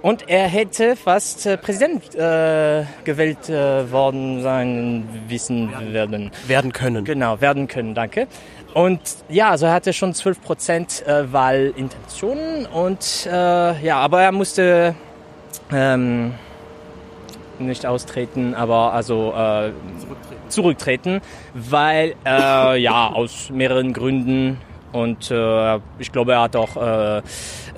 [0.01, 6.31] Und er hätte fast äh, Präsident äh, gewählt äh, worden sein, wissen werden.
[6.47, 7.03] Werden können.
[7.03, 8.27] Genau, werden können, danke.
[8.73, 14.31] Und ja, also er hatte schon 12 Prozent äh, Wahlintentionen und äh, ja, aber er
[14.31, 14.95] musste
[15.71, 16.33] ähm,
[17.57, 20.49] nicht austreten, aber also äh, zurücktreten.
[20.49, 21.21] zurücktreten,
[21.53, 27.21] weil äh, ja aus mehreren Gründen und äh, ich glaube, er hat auch äh,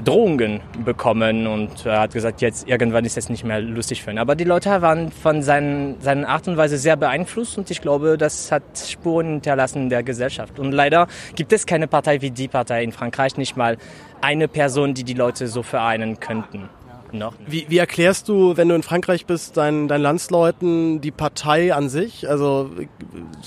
[0.04, 4.18] Drohungen bekommen und er hat gesagt, jetzt irgendwann ist es nicht mehr lustig für ihn.
[4.18, 8.18] Aber die Leute waren von seinen, seinen Art und Weise sehr beeinflusst und ich glaube,
[8.18, 10.60] das hat Spuren hinterlassen in der Gesellschaft.
[10.60, 13.78] Und leider gibt es keine Partei wie die Partei in Frankreich, nicht mal
[14.22, 16.70] eine Person, die die Leute so vereinen könnten.
[17.14, 17.34] Noch.
[17.46, 21.90] Wie, wie erklärst du, wenn du in Frankreich bist, deinen, deinen Landsleuten die Partei an
[21.90, 22.30] sich?
[22.30, 22.70] Also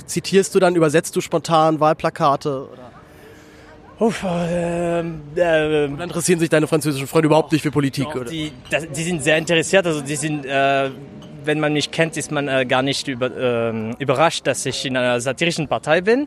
[0.04, 2.68] zitierst du dann, übersetzt du spontan Wahlplakate?
[2.70, 2.93] Oder?
[3.98, 8.30] Uff, äh, äh, interessieren sich deine französischen Freunde überhaupt nicht für Politik, doch, oder?
[8.30, 9.86] Die, das, die sind sehr interessiert.
[9.86, 10.90] Also die sind, äh,
[11.44, 14.96] wenn man mich kennt, ist man äh, gar nicht über, äh, überrascht, dass ich in
[14.96, 16.26] einer satirischen Partei bin.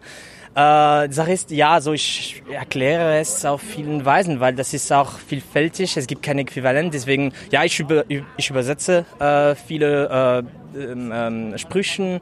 [0.56, 4.92] Äh, die Sache ist, ja, also ich erkläre es auf vielen Weisen, weil das ist
[4.94, 5.98] auch vielfältig.
[5.98, 6.94] Es gibt kein Äquivalent.
[6.94, 12.22] Deswegen, ja, ich, über, ich übersetze äh, viele äh, ähm, ähm Sprüchen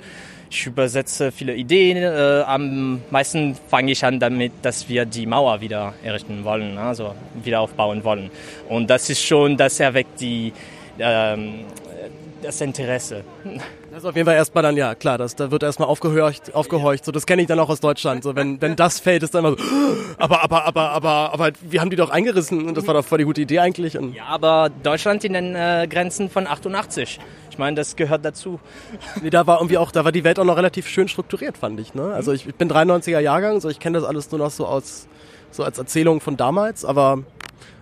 [0.56, 1.98] ich übersetze viele Ideen.
[1.98, 7.14] Äh, am meisten fange ich an damit, dass wir die Mauer wieder errichten wollen, also
[7.44, 8.32] wieder aufbauen wollen.
[8.70, 10.54] Und das ist schon, das erweckt die,
[10.98, 11.66] ähm,
[12.46, 13.24] das Interesse.
[13.90, 17.06] Das ist auf jeden Fall erstmal dann, ja, klar, das, da wird erstmal aufgehorcht, aufgehorcht.
[17.06, 18.24] So, das kenne ich dann auch aus Deutschland.
[18.24, 19.64] So, wenn, wenn das fällt, ist dann immer so,
[20.18, 23.18] aber, aber, aber, aber, aber, wir haben die doch eingerissen und das war doch voll
[23.18, 23.98] die gute Idee eigentlich.
[23.98, 27.20] Und ja, aber Deutschland in den äh, Grenzen von 88.
[27.50, 28.60] Ich meine, das gehört dazu.
[29.22, 31.80] Nee, da war irgendwie auch, da war die Welt auch noch relativ schön strukturiert, fand
[31.80, 32.14] ich, ne?
[32.14, 35.08] Also ich, ich bin 93er Jahrgang, so ich kenne das alles nur noch so aus,
[35.52, 37.24] so als Erzählung von damals, aber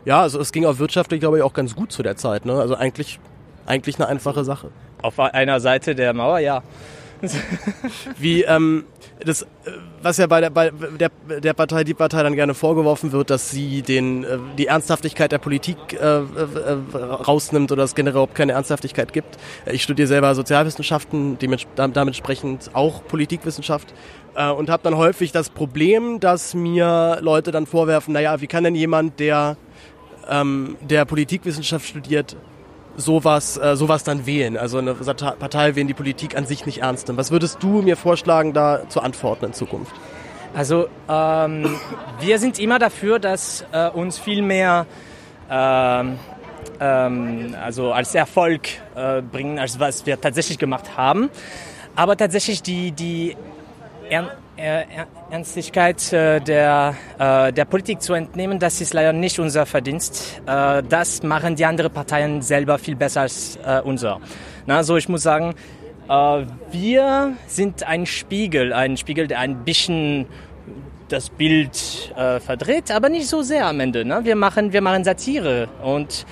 [0.05, 2.53] ja, also es ging auch wirtschaftlich, glaube ich, auch ganz gut zu der Zeit, ne?
[2.53, 3.19] Also eigentlich,
[3.65, 4.69] eigentlich eine einfache Sache.
[5.01, 6.63] Auf einer Seite der Mauer, ja.
[8.17, 8.85] Wie, ähm,
[9.23, 9.45] das,
[10.01, 13.49] was ja bei der, bei der, der Partei, die Partei dann gerne vorgeworfen wird, dass
[13.49, 16.23] sie den, äh, die Ernsthaftigkeit der Politik äh, äh,
[17.01, 19.37] rausnimmt oder es generell überhaupt keine Ernsthaftigkeit gibt.
[19.71, 23.93] Ich studiere selber Sozialwissenschaften, dementsprechend auch Politikwissenschaft
[24.35, 28.63] äh, und habe dann häufig das Problem, dass mir Leute dann vorwerfen, naja, wie kann
[28.63, 29.57] denn jemand, der,
[30.29, 32.35] ähm, der Politikwissenschaft studiert,
[32.95, 37.07] sowas, äh, sowas dann wählen, also eine Partei wählen, die Politik an sich nicht ernst
[37.07, 37.19] nimmt.
[37.19, 39.93] Was würdest du mir vorschlagen, da zu antworten in Zukunft?
[40.53, 41.75] Also ähm,
[42.19, 44.85] wir sind immer dafür, dass äh, uns viel mehr
[45.49, 46.19] ähm,
[46.79, 51.29] ähm, also als Erfolg äh, bringen, als was wir tatsächlich gemacht haben.
[51.95, 53.35] Aber tatsächlich die, die
[54.55, 60.41] Ernstlichkeit äh, der, äh, der Politik zu entnehmen, das ist leider nicht unser Verdienst.
[60.45, 64.19] Äh, das machen die anderen Parteien selber viel besser als unser.
[64.67, 65.55] Also ich muss sagen,
[66.07, 70.25] wir sind ein Spiegel, ein Spiegel, der ein bisschen
[71.07, 74.05] das Bild verdreht, aber nicht so sehr am Ende.
[74.05, 74.21] Ne?
[74.23, 76.25] Wir machen, wir machen Satire und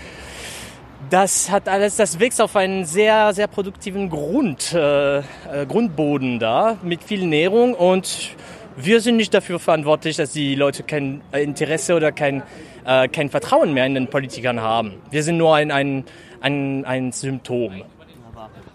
[1.12, 5.24] das hat alles, das wächst auf einen sehr, sehr produktiven Grund, äh, äh,
[5.68, 8.30] Grundboden da, mit viel Nährung und
[8.78, 12.44] wir sind nicht dafür verantwortlich, dass die Leute kein Interesse oder kein,
[12.86, 14.94] äh, kein Vertrauen mehr in den Politikern haben.
[15.12, 16.06] Wir sind nur ein, ein,
[16.40, 17.84] ein, ein Symptom.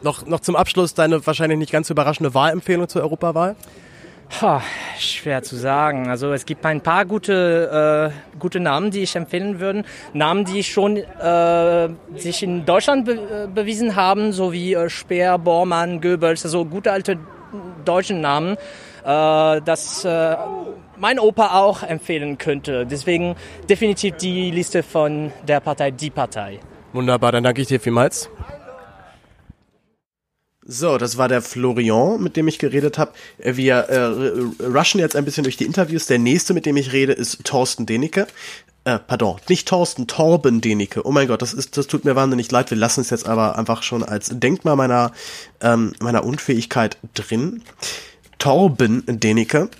[0.02, 3.56] Noch, noch zum Abschluss deine wahrscheinlich nicht ganz überraschende Wahlempfehlung zur Europawahl?
[4.28, 4.60] Ha,
[4.98, 6.08] schwer zu sagen.
[6.08, 9.84] Also es gibt ein paar gute, äh, gute Namen, die ich empfehlen würde.
[10.12, 15.38] Namen, die schon äh, sich in Deutschland be äh, bewiesen haben, so wie äh, Speer,
[15.38, 17.18] Bormann, Goebbels, also gute alte
[17.84, 18.56] deutsche Namen,
[19.04, 20.36] äh, das äh,
[20.98, 22.84] mein Opa auch empfehlen könnte.
[22.84, 23.36] Deswegen
[23.68, 26.60] definitiv die Liste von der Partei Die Partei.
[26.92, 28.28] Wunderbar, dann danke ich dir vielmals.
[30.68, 33.12] So, das war der Florian, mit dem ich geredet habe.
[33.38, 36.06] Wir äh, rushen jetzt ein bisschen durch die Interviews.
[36.06, 38.26] Der nächste, mit dem ich rede, ist Thorsten Denecke.
[38.82, 41.06] Äh, pardon, nicht Thorsten, Torben Denecke.
[41.06, 42.70] Oh mein Gott, das ist, das tut mir wahnsinnig leid.
[42.70, 45.12] Wir lassen es jetzt aber einfach schon als Denkmal meiner,
[45.60, 47.62] ähm, meiner Unfähigkeit drin.
[48.38, 49.70] Torben Denecke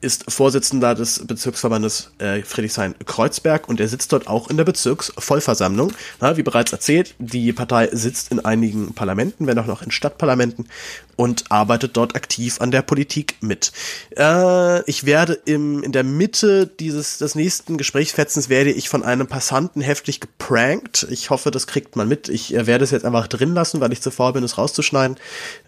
[0.00, 5.92] ist Vorsitzender des Bezirksverbandes äh, Friedrichshain-Kreuzberg und er sitzt dort auch in der Bezirksvollversammlung.
[6.20, 10.68] Na, wie bereits erzählt, die Partei sitzt in einigen Parlamenten, wenn auch noch in Stadtparlamenten
[11.16, 13.72] und arbeitet dort aktiv an der Politik mit.
[14.16, 19.26] Äh, ich werde im, in der Mitte dieses des nächsten Gesprächsfetzens werde ich von einem
[19.26, 21.06] Passanten heftig geprankt.
[21.10, 22.28] Ich hoffe, das kriegt man mit.
[22.28, 25.16] Ich äh, werde es jetzt einfach drin lassen, weil ich zu faul bin, es rauszuschneiden.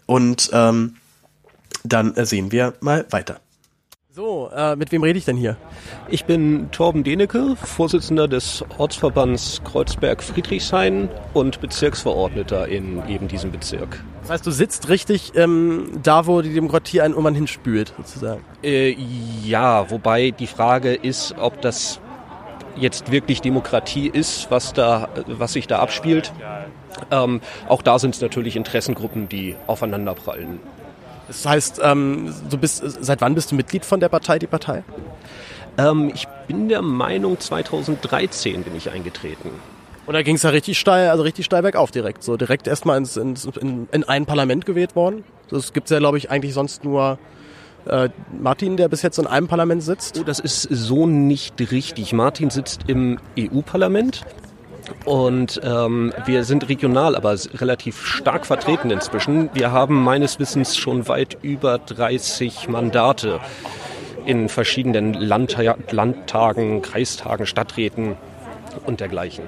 [0.05, 0.95] Und ähm,
[1.83, 3.39] dann äh, sehen wir mal weiter.
[4.17, 5.57] So, äh, mit wem rede ich denn hier?
[6.09, 14.03] Ich bin Torben Denecke, Vorsitzender des Ortsverbands Kreuzberg-Friedrichshain und Bezirksverordneter in eben diesem Bezirk.
[14.23, 18.41] Das heißt, du sitzt richtig ähm, da, wo die Demokratie einen irgendwann hinspült, sozusagen.
[18.63, 18.97] Äh,
[19.45, 21.99] ja, wobei die Frage ist, ob das
[22.75, 26.33] jetzt wirklich Demokratie ist, was da, was sich da abspielt.
[27.11, 30.59] Ähm, auch da sind es natürlich Interessengruppen, die aufeinanderprallen.
[31.27, 34.83] Das heißt, ähm, du bist, seit wann bist du Mitglied von der Partei, die Partei?
[35.77, 39.51] Ähm, ich bin der Meinung, 2013 bin ich eingetreten.
[40.05, 42.23] Und da ging es ja richtig steil, also richtig steil bergauf direkt.
[42.23, 45.25] So direkt erstmal ins, ins, in, in ein Parlament gewählt worden.
[45.49, 47.19] Das gibt's ja, glaube ich, eigentlich sonst nur
[47.85, 50.17] äh, Martin, der bis jetzt in einem Parlament sitzt.
[50.19, 52.13] Oh, das ist so nicht richtig.
[52.13, 54.25] Martin sitzt im EU-Parlament.
[55.05, 59.49] Und ähm, wir sind regional, aber relativ stark vertreten inzwischen.
[59.53, 63.39] Wir haben meines Wissens schon weit über 30 Mandate
[64.25, 68.17] in verschiedenen Landta Landtagen, Kreistagen, Stadträten
[68.85, 69.45] und dergleichen.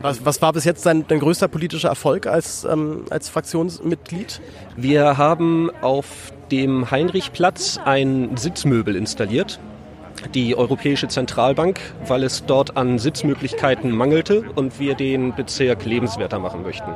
[0.00, 4.40] Was, was war bis jetzt dein, dein größter politischer Erfolg als, ähm, als Fraktionsmitglied?
[4.76, 6.06] Wir haben auf
[6.50, 9.60] dem Heinrichplatz ein Sitzmöbel installiert
[10.34, 16.62] die Europäische Zentralbank, weil es dort an Sitzmöglichkeiten mangelte und wir den Bezirk lebenswerter machen
[16.62, 16.90] möchten.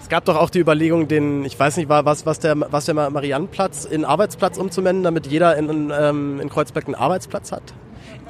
[0.00, 2.94] Es gab doch auch die Überlegung, den, ich weiß nicht, was, was der, was der
[2.94, 7.62] Mariannenplatz in Arbeitsplatz umzunennen, damit jeder in, ähm, in Kreuzberg einen Arbeitsplatz hat?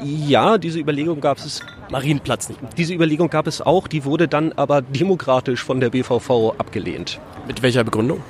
[0.03, 1.61] Ja, diese Überlegung gab es.
[1.91, 2.61] Marienplatz nicht.
[2.77, 7.21] Diese Überlegung gab es auch, die wurde dann aber demokratisch von der BVV abgelehnt.
[7.47, 8.23] Mit welcher Begründung?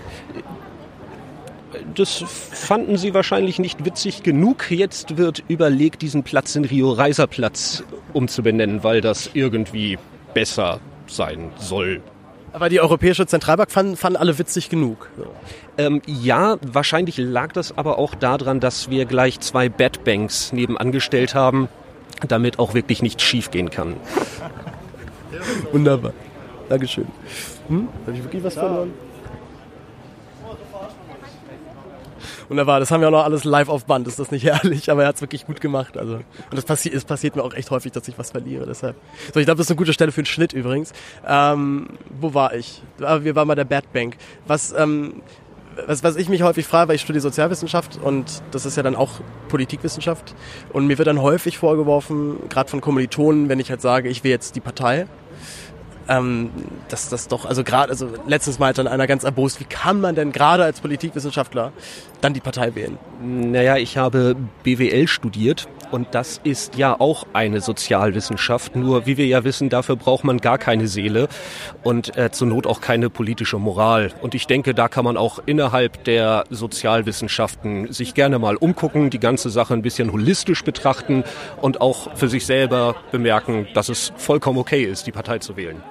[1.95, 4.71] Das fanden sie wahrscheinlich nicht witzig genug.
[4.71, 9.99] Jetzt wird überlegt, diesen Platz in Rio Reiser Platz umzubenennen, weil das irgendwie
[10.35, 12.03] besser sein soll.
[12.53, 15.09] Aber die Europäische Zentralbank fanden, fanden alle witzig genug.
[15.79, 21.35] Ähm, ja, wahrscheinlich lag das aber auch daran, dass wir gleich zwei Bad Banks nebenangestellt
[21.35, 21.69] haben,
[22.27, 23.95] damit auch wirklich nichts schiefgehen kann.
[25.73, 26.13] Wunderbar.
[26.69, 27.07] Dankeschön.
[27.69, 27.89] Hm?
[28.07, 28.93] Habe ich wirklich was verloren?
[32.51, 34.09] Wunderbar, das haben wir auch noch alles live auf Band.
[34.09, 34.91] Ist das nicht herrlich?
[34.91, 35.97] Aber er hat es wirklich gut gemacht.
[35.97, 38.67] Also, und das passiert, es passiert mir auch echt häufig, dass ich was verliere.
[38.67, 38.97] Deshalb.
[39.33, 40.93] So, ich glaube, das ist eine gute Stelle für einen Schnitt übrigens.
[41.25, 42.83] Ähm, wo war ich?
[43.01, 44.17] Ah, wir waren bei der Bad Bank.
[44.49, 45.23] Was, ähm,
[45.87, 48.97] was, was ich mich häufig frage, weil ich studiere Sozialwissenschaft und das ist ja dann
[48.97, 50.35] auch Politikwissenschaft.
[50.73, 54.33] Und mir wird dann häufig vorgeworfen, gerade von Kommilitonen, wenn ich halt sage, ich will
[54.33, 55.07] jetzt die Partei,
[56.09, 56.51] ähm,
[56.89, 60.15] dass das doch, also gerade, also letztens mal dann einer ganz erbost, wie kann man
[60.15, 61.73] denn gerade als Politikwissenschaftler
[62.21, 62.99] dann die Partei wählen?
[63.23, 68.77] Naja, ich habe BWL studiert und das ist ja auch eine Sozialwissenschaft.
[68.77, 71.29] Nur wie wir ja wissen, dafür braucht man gar keine Seele
[71.83, 74.13] und äh, zur Not auch keine politische Moral.
[74.21, 79.21] Und ich denke, da kann man auch innerhalb der Sozialwissenschaften sich gerne mal umgucken, die
[79.21, 81.25] ganze Sache ein bisschen holistisch betrachten
[81.61, 85.83] und auch für sich selber bemerken, dass es vollkommen okay ist, die Partei zu wählen.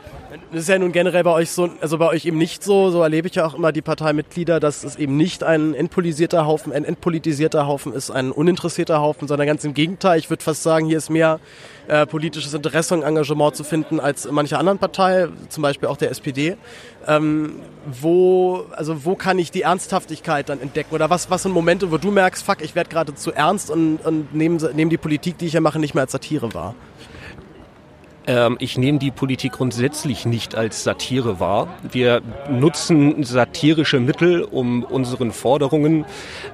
[0.52, 3.04] Das ist ja nun generell bei euch so, also bei euch eben nicht so, so
[3.04, 6.86] erlebe ich ja auch immer die Parteimitglieder, dass es eben nicht ein entpolitisierter Haufen, ein
[6.86, 10.18] entpolitisierter Haufen ist, ein uninteressierter Haufen, sondern ganz im Gegenteil.
[10.18, 11.40] Ich würde fast sagen, hier ist mehr
[11.88, 15.98] äh, politisches Interesse und Engagement zu finden als in mancher anderen Partei, zum Beispiel auch
[15.98, 16.58] der SPD.
[17.08, 20.96] Ähm, wo, also wo kann ich die Ernsthaftigkeit dann entdecken?
[20.96, 23.98] Oder was, was sind Momente, wo du merkst, fuck, ich werde gerade zu ernst und,
[23.98, 26.74] und nehme nehm die Politik, die ich hier mache, nicht mehr als Satire wahr?
[28.30, 31.68] Ähm, ich nehme die Politik grundsätzlich nicht als Satire wahr.
[31.92, 36.06] Wir nutzen satirische Mittel, um unseren Forderungen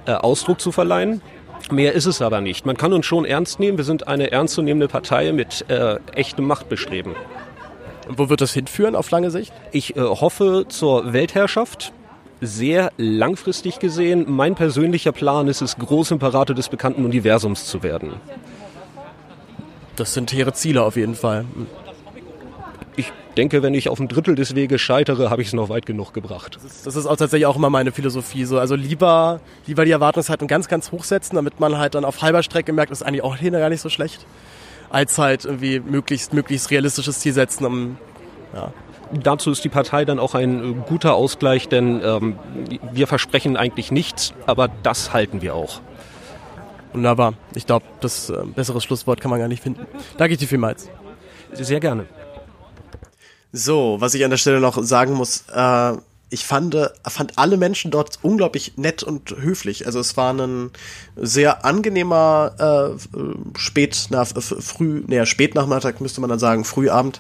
[0.06, 1.22] äh, Ausdruck zu verleihen.
[1.70, 2.66] Mehr ist es aber nicht.
[2.66, 3.78] Man kann uns schon ernst nehmen.
[3.78, 7.14] Wir sind eine ernstzunehmende Partei mit äh, echtem Machtbestreben.
[8.08, 9.52] Wo wird das hinführen auf lange Sicht?
[9.74, 11.92] Ich äh, hoffe zur Weltherrschaft.
[12.40, 14.26] Sehr langfristig gesehen.
[14.28, 18.14] Mein persönlicher Plan ist es, Großimperator des bekannten Universums zu werden.
[19.96, 21.46] Das sind hehre Ziele auf jeden Fall.
[22.98, 25.86] Ich denke, wenn ich auf ein Drittel des Weges scheitere, habe ich es noch weit
[25.86, 26.56] genug gebracht.
[26.56, 28.46] Das ist, das ist, auch tatsächlich auch immer meine Philosophie.
[28.46, 28.60] So.
[28.60, 32.44] Also lieber, lieber die Erwartungshaltung ganz, ganz hoch setzen, damit man halt dann auf halber
[32.44, 34.26] Strecke merkt, das ist eigentlich auch gar nicht so schlecht,
[34.90, 37.98] als halt irgendwie möglichst, möglichst realistisches Ziel setzen, um,
[38.54, 38.72] ja.
[39.12, 42.40] Dazu ist die Partei dann auch ein äh, guter Ausgleich, denn ähm,
[42.92, 45.80] wir versprechen eigentlich nichts, aber das halten wir auch.
[46.96, 47.34] Wunderbar.
[47.54, 49.86] Ich glaube, das äh, bessere Schlusswort kann man gar nicht finden.
[50.18, 50.88] Danke ich dir vielmals.
[51.52, 52.06] Sehr gerne.
[53.52, 55.94] So, was ich an der Stelle noch sagen muss, äh,
[56.30, 56.76] ich fand,
[57.06, 59.86] fand alle Menschen dort unglaublich nett und höflich.
[59.86, 60.72] Also es war ein
[61.18, 67.20] sehr angenehmer äh, spät nach früh, naja, Spätnachmittag müsste man dann sagen, Frühabend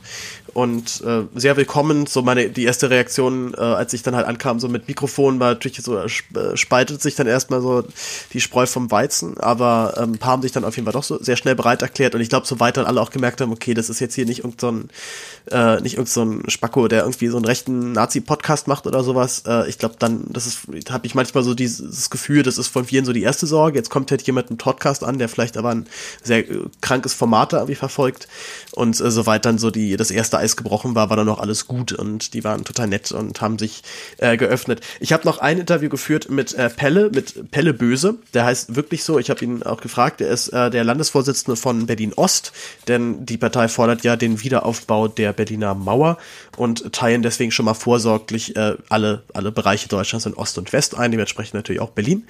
[0.56, 2.06] und äh, sehr willkommen.
[2.06, 5.49] So meine die erste Reaktion, äh, als ich dann halt ankam, so mit Mikrofon, war
[5.49, 6.08] natürlich so äh,
[6.56, 7.84] spaltet sich dann erstmal so
[8.32, 11.22] die Spreu vom Weizen, aber ähm, paar haben sich dann auf jeden Fall doch so
[11.22, 13.89] sehr schnell bereit erklärt und ich glaube, soweit dann alle auch gemerkt haben, okay, das
[13.89, 14.74] ist jetzt hier nicht irgend so
[15.52, 19.43] äh, nicht irgend so ein Spacko, der irgendwie so einen rechten Nazi-Podcast macht oder sowas.
[19.46, 22.86] Äh, ich glaube, dann das ist habe ich manchmal so dieses Gefühl, das ist von
[22.86, 23.78] vielen so die erste Sorge.
[23.78, 25.88] Jetzt kommt halt jemand einen Podcast an, der vielleicht aber ein
[26.24, 28.28] sehr äh, krankes Format da irgendwie verfolgt
[28.72, 31.68] und äh, soweit dann so die das erste Eis gebrochen war, war dann noch alles
[31.68, 33.84] gut und die waren total nett und haben sich
[34.18, 34.82] äh, geöffnet.
[35.00, 38.16] Ich habe noch ein Interview geführt mit äh, Pelle, mit Pelle Böse.
[38.34, 39.20] Der heißt wirklich so.
[39.20, 40.22] Ich habe ihn auch gefragt.
[40.22, 42.52] Er ist äh, der Landesvorsitzende von Berlin Ost,
[42.88, 46.17] denn die Partei fordert ja den Wiederaufbau der Berliner Mauer
[46.57, 50.95] und teilen deswegen schon mal vorsorglich äh, alle alle Bereiche Deutschlands in Ost und West
[50.95, 52.25] ein, dementsprechend natürlich auch Berlin.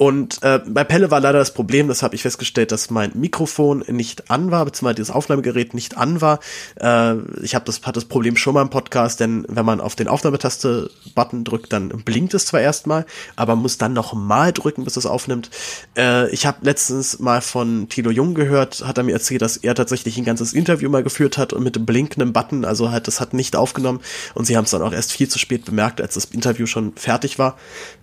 [0.00, 3.84] Und äh, bei Pelle war leider das Problem, das habe ich festgestellt, dass mein Mikrofon
[3.88, 6.40] nicht an war, beziehungsweise dieses Aufnahmegerät nicht an war.
[6.80, 9.96] Äh, ich habe das, hatte das Problem schon mal im Podcast, denn wenn man auf
[9.96, 13.04] den Aufnahmetaste-Button drückt, dann blinkt es zwar erstmal,
[13.36, 15.50] aber muss dann noch mal drücken, bis es aufnimmt.
[15.98, 19.74] Äh, ich habe letztens mal von Tilo Jung gehört, hat er mir erzählt, dass er
[19.74, 23.20] tatsächlich ein ganzes Interview mal geführt hat und mit dem blinkenden Button, also halt, das
[23.20, 24.00] hat nicht aufgenommen
[24.34, 26.92] und sie haben es dann auch erst viel zu spät bemerkt, als das Interview schon
[26.96, 27.58] fertig war.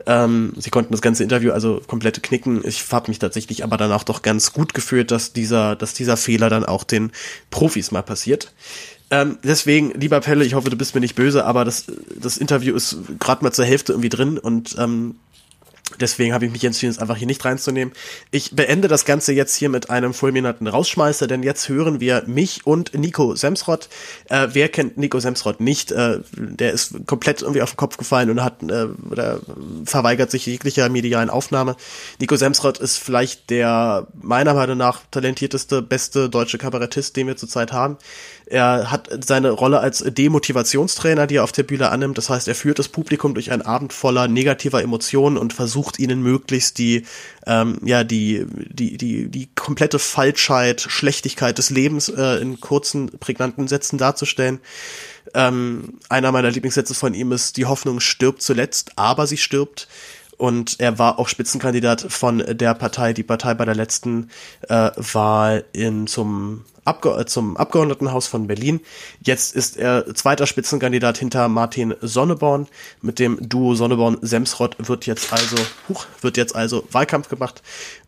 [0.05, 2.61] Ähm, sie konnten das ganze Interview also komplette knicken.
[2.65, 6.49] Ich habe mich tatsächlich aber danach doch ganz gut gefühlt, dass dieser, dass dieser Fehler
[6.49, 7.11] dann auch den
[7.49, 8.53] Profis mal passiert.
[9.09, 11.85] Ähm, deswegen, lieber Pelle, ich hoffe, du bist mir nicht böse, aber das,
[12.19, 15.15] das Interview ist gerade mal zur Hälfte irgendwie drin und ähm,
[15.99, 17.93] Deswegen habe ich mich entschieden, es einfach hier nicht reinzunehmen.
[18.29, 22.67] Ich beende das Ganze jetzt hier mit einem fulminanten Rausschmeißer, denn jetzt hören wir mich
[22.67, 23.87] und Nico Semsrott.
[24.29, 25.91] Äh, wer kennt Nico Semsrott nicht?
[25.91, 29.39] Äh, der ist komplett irgendwie auf den Kopf gefallen und hat äh, oder
[29.85, 31.75] verweigert sich jeglicher medialen Aufnahme.
[32.19, 37.71] Nico Semsrott ist vielleicht der meiner Meinung nach talentierteste, beste deutsche Kabarettist, den wir zurzeit
[37.71, 37.97] haben.
[38.49, 42.17] Er hat seine Rolle als Demotivationstrainer, die er auf der Bühne annimmt.
[42.17, 46.21] Das heißt, er führt das Publikum durch einen Abend voller negativer Emotionen und versucht ihnen
[46.21, 47.05] möglichst die,
[47.45, 53.67] ähm, ja, die, die, die, die komplette Falschheit, Schlechtigkeit des Lebens äh, in kurzen, prägnanten
[53.67, 54.59] Sätzen darzustellen.
[55.33, 59.89] Ähm, einer meiner Lieblingssätze von ihm ist, die Hoffnung stirbt zuletzt, aber sie stirbt.
[60.37, 64.29] Und er war auch Spitzenkandidat von der Partei, die Partei bei der letzten
[64.69, 68.79] äh, Wahl in, zum Abge zum Abgeordnetenhaus von Berlin.
[69.21, 72.67] Jetzt ist er zweiter Spitzenkandidat hinter Martin Sonneborn.
[73.01, 75.57] Mit dem Duo Sonneborn-Semsrott wird jetzt also,
[75.89, 77.61] huch, wird jetzt also Wahlkampf gemacht.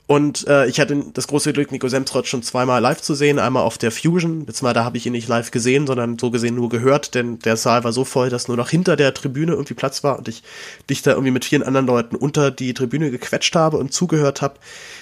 [0.09, 3.37] Und äh, ich hatte das große Glück, Nico Semsrott schon zweimal live zu sehen.
[3.37, 6.55] Einmal auf der Fusion, beziehungsweise da habe ich ihn nicht live gesehen, sondern so gesehen
[6.55, 9.75] nur gehört, denn der Saal war so voll, dass nur noch hinter der Tribüne irgendwie
[9.75, 10.41] Platz war und ich
[10.89, 14.55] dich da irgendwie mit vielen anderen Leuten unter die Tribüne gequetscht habe und zugehört habe.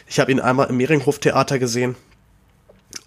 [0.09, 1.95] Ich habe ihn einmal im Mehringhof Theater gesehen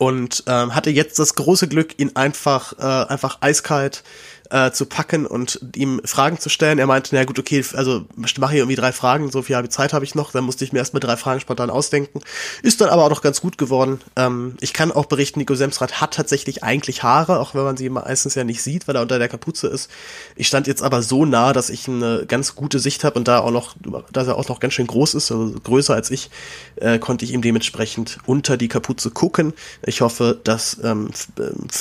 [0.00, 4.02] und ähm, hatte jetzt das große Glück, ihn einfach äh, einfach eiskalt
[4.50, 6.78] äh, zu packen und ihm Fragen zu stellen.
[6.78, 9.92] Er meinte, na gut, okay, also ich mache hier irgendwie drei Fragen, so viel Zeit
[9.92, 12.20] habe ich noch, dann musste ich mir erstmal drei Fragen spontan ausdenken.
[12.62, 14.00] Ist dann aber auch noch ganz gut geworden.
[14.16, 17.88] Ähm, ich kann auch berichten, Nico Semsrad hat tatsächlich eigentlich Haare, auch wenn man sie
[17.88, 19.90] meistens ja nicht sieht, weil er unter der Kapuze ist.
[20.36, 23.40] Ich stand jetzt aber so nah, dass ich eine ganz gute Sicht habe und da
[23.40, 23.74] auch noch,
[24.12, 26.30] dass er auch noch ganz schön groß ist, also größer als ich,
[26.76, 29.54] äh, konnte ich ihm dementsprechend unter die Kapuze gucken.
[29.84, 31.10] Ich hoffe, dass ähm,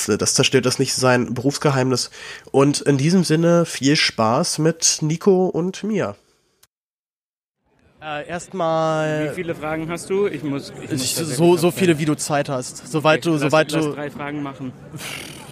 [0.08, 2.12] das zerstört das nicht sein Berufsgeheimnis.
[2.52, 6.16] Und in diesem Sinne viel Spaß mit Nico und mir.
[8.02, 9.30] Äh, erstmal.
[9.30, 10.28] Wie viele Fragen hast du?
[10.28, 10.72] Ich muss.
[10.82, 12.88] Ich muss so, so viele, wie du Zeit hast.
[12.90, 13.92] Soweit du, soweit lass du.
[13.92, 14.72] drei Fragen machen.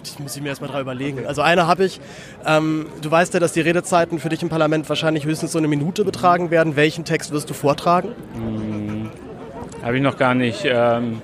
[0.02, 1.26] Ich muss ich mir erstmal drei überlegen.
[1.26, 2.00] Also eine habe ich.
[2.46, 5.68] Ähm, du weißt ja, dass die Redezeiten für dich im Parlament wahrscheinlich höchstens so eine
[5.68, 6.74] Minute betragen werden.
[6.74, 8.14] Welchen Text wirst du vortragen?
[8.34, 9.10] Hm,
[9.82, 11.20] habe ich noch gar nicht ähm,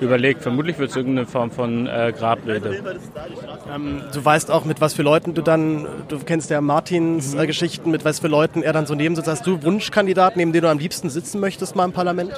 [0.00, 0.42] überlegt.
[0.42, 2.82] Vermutlich wird es irgendeine Form von äh, Grabrede.
[3.74, 7.46] Ähm, du weißt auch, mit was für Leuten du dann, du kennst ja Martins äh,
[7.46, 9.28] Geschichten, mit was für Leuten er dann so neben sitzt.
[9.28, 12.32] Hast du Wunschkandidaten, neben denen du am liebsten sitzen möchtest mal im Parlament?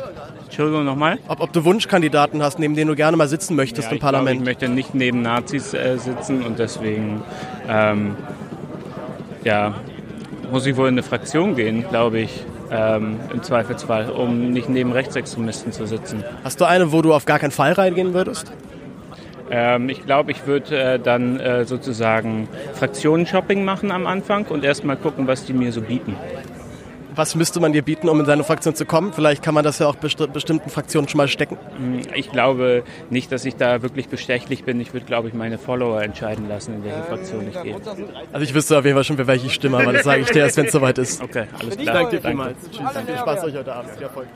[0.45, 1.19] Entschuldigung nochmal?
[1.29, 4.01] Ob, ob du Wunschkandidaten hast, neben denen du gerne mal sitzen möchtest Ja, im ich
[4.01, 4.41] glaube, Parlament?
[4.41, 7.23] ich möchte nicht neben Nazis äh, sitzen und deswegen
[7.69, 8.17] ähm,
[9.45, 9.75] ja,
[10.51, 14.93] muss ich wohl in eine Fraktion gehen, glaube ich, ähm, im Zweifelsfall, um nicht neben
[14.93, 16.25] Rechtsextremisten zu sitzen.
[16.45, 18.53] Hast du eine, wo du auf gar keinen Fall reingehen würdest?
[19.51, 24.97] Ähm, ich glaube, ich würde äh, dann äh, sozusagen Fraktionen-Shopping machen am Anfang und erstmal
[24.97, 26.17] gucken, was die mir so bieten.
[27.17, 29.15] Was müsste man dir bieten, um in seine Fraktion zu kommen?
[29.15, 31.57] Vielleicht kann man das ja auch besti bestimmten Fraktionen schon mal stecken.
[31.77, 34.79] Hm, ich glaube nicht, dass ich da wirklich bestechlich bin.
[34.81, 37.75] Ich würde, glaube ich, meine Follower entscheiden lassen, in welche Fraktion ich gehe.
[38.33, 40.31] Also ich wüsste auf jeden Fall schon, für welche ich stimme, aber das sage ich
[40.31, 41.23] dir erst, wenn es soweit ist.
[41.23, 41.95] Okay, alles klar.
[41.95, 42.59] Danke dir vielmals.
[42.71, 42.91] Tschüss.
[43.07, 43.91] Viel Spaß euch heute Abend.
[43.93, 44.29] Viel Erfolg.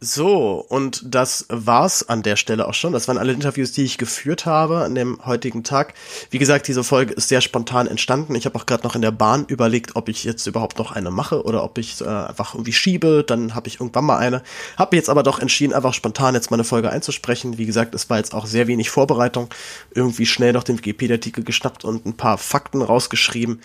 [0.00, 2.92] So, und das war's an der Stelle auch schon.
[2.92, 5.94] Das waren alle Interviews, die ich geführt habe an dem heutigen Tag.
[6.30, 8.36] Wie gesagt, diese Folge ist sehr spontan entstanden.
[8.36, 11.10] Ich habe auch gerade noch in der Bahn überlegt, ob ich jetzt überhaupt noch eine
[11.10, 13.24] mache oder ob ich äh, einfach irgendwie schiebe.
[13.26, 14.44] Dann habe ich irgendwann mal eine.
[14.76, 17.58] Habe jetzt aber doch entschieden, einfach spontan jetzt meine Folge einzusprechen.
[17.58, 19.48] Wie gesagt, es war jetzt auch sehr wenig Vorbereitung.
[19.92, 23.60] Irgendwie schnell noch den Wikipedia-Artikel geschnappt und ein paar Fakten rausgeschrieben.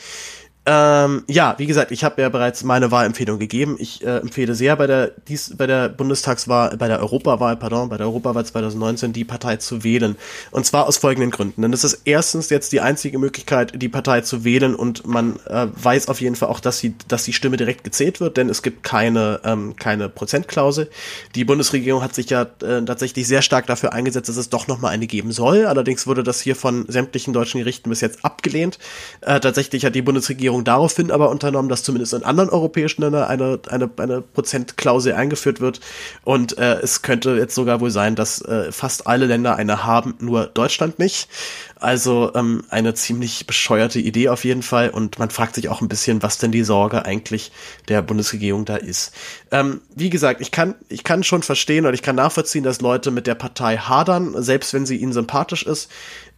[0.65, 3.75] Ähm, ja, wie gesagt, ich habe ja bereits meine Wahlempfehlung gegeben.
[3.79, 7.97] Ich äh, empfehle sehr bei der dies, bei der Bundestagswahl, bei der Europawahl, pardon, bei
[7.97, 10.15] der Europawahl 2019 die Partei zu wählen.
[10.51, 11.63] Und zwar aus folgenden Gründen.
[11.63, 15.67] Denn es ist erstens jetzt die einzige Möglichkeit, die Partei zu wählen und man äh,
[15.73, 18.63] weiß auf jeden Fall auch, dass sie, dass die Stimme direkt gezählt wird, denn es
[18.63, 20.89] gibt keine ähm, keine Prozentklausel.
[21.35, 24.79] Die Bundesregierung hat sich ja äh, tatsächlich sehr stark dafür eingesetzt, dass es doch noch
[24.79, 25.65] mal eine geben soll.
[25.65, 28.79] Allerdings wurde das hier von sämtlichen deutschen Gerichten bis jetzt abgelehnt.
[29.19, 33.23] Äh, tatsächlich hat die Bundesregierung Regierung daraufhin aber unternommen, dass zumindest in anderen europäischen Ländern
[33.23, 35.79] eine, eine, eine Prozentklausel eingeführt wird.
[36.23, 40.15] Und äh, es könnte jetzt sogar wohl sein, dass äh, fast alle Länder eine haben,
[40.19, 41.27] nur Deutschland nicht.
[41.79, 44.89] Also ähm, eine ziemlich bescheuerte Idee auf jeden Fall.
[44.89, 47.51] Und man fragt sich auch ein bisschen, was denn die Sorge eigentlich
[47.89, 49.13] der Bundesregierung da ist.
[49.51, 53.11] Ähm, wie gesagt, ich kann, ich kann schon verstehen oder ich kann nachvollziehen, dass Leute
[53.11, 55.91] mit der Partei hadern, selbst wenn sie ihnen sympathisch ist.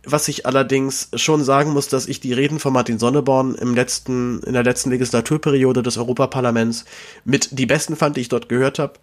[0.04, 4.42] Was ich allerdings schon sagen muss, dass ich die Reden von Martin Sonneborn im letzten,
[4.44, 6.86] in der letzten Legislaturperiode des Europaparlaments
[7.24, 8.94] mit die besten fand, die ich dort gehört habe.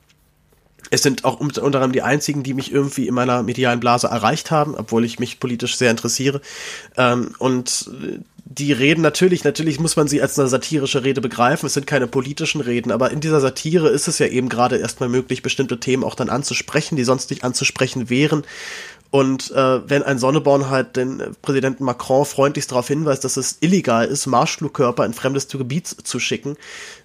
[0.91, 4.51] Es sind auch unter anderem die einzigen, die mich irgendwie in meiner medialen Blase erreicht
[4.51, 6.41] haben, obwohl ich mich politisch sehr interessiere.
[6.97, 7.91] Ähm, und
[8.45, 11.67] die Reden natürlich, natürlich muss man sie als eine satirische Rede begreifen.
[11.67, 15.09] Es sind keine politischen Reden, aber in dieser Satire ist es ja eben gerade erstmal
[15.09, 18.45] möglich, bestimmte Themen auch dann anzusprechen, die sonst nicht anzusprechen wären.
[19.13, 24.07] Und äh, wenn ein Sonneborn halt den Präsidenten Macron freundlichst darauf hinweist, dass es illegal
[24.07, 26.57] ist, Marschflugkörper in fremdes Gebiet zu schicken,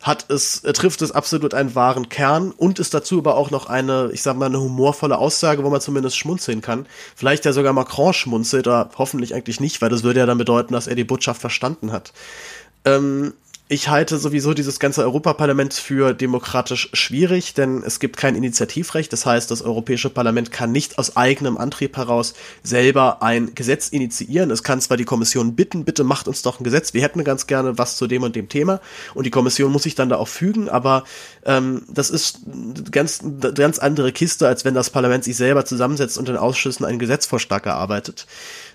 [0.01, 3.65] hat es, äh, trifft es absolut einen wahren Kern und ist dazu aber auch noch
[3.65, 6.85] eine, ich sag mal, eine humorvolle Aussage, wo man zumindest schmunzeln kann.
[7.13, 10.71] Vielleicht ja sogar Macron schmunzelt, oder hoffentlich eigentlich nicht, weil das würde ja dann bedeuten,
[10.71, 12.13] dass er die Botschaft verstanden hat.
[12.85, 13.33] Ähm,
[13.69, 19.11] ich halte sowieso dieses ganze Europaparlament für demokratisch schwierig, denn es gibt kein Initiativrecht.
[19.11, 24.51] Das heißt, das Europäische Parlament kann nicht aus eigenem Antrieb heraus selber ein Gesetz initiieren.
[24.51, 26.93] Es kann zwar die Kommission bitten, bitte macht uns doch ein Gesetz.
[26.93, 28.79] Wir hätten ganz gerne was zu dem und dem Thema.
[29.13, 31.03] Und die Kommission muss sich dann da auch fügen, aber
[31.43, 32.39] ähm, das ist
[32.91, 33.19] ganz,
[33.53, 37.65] ganz andere Kiste, als wenn das Parlament sich selber zusammensetzt und in Ausschüssen einen Gesetzvorschlag
[37.65, 38.27] erarbeitet.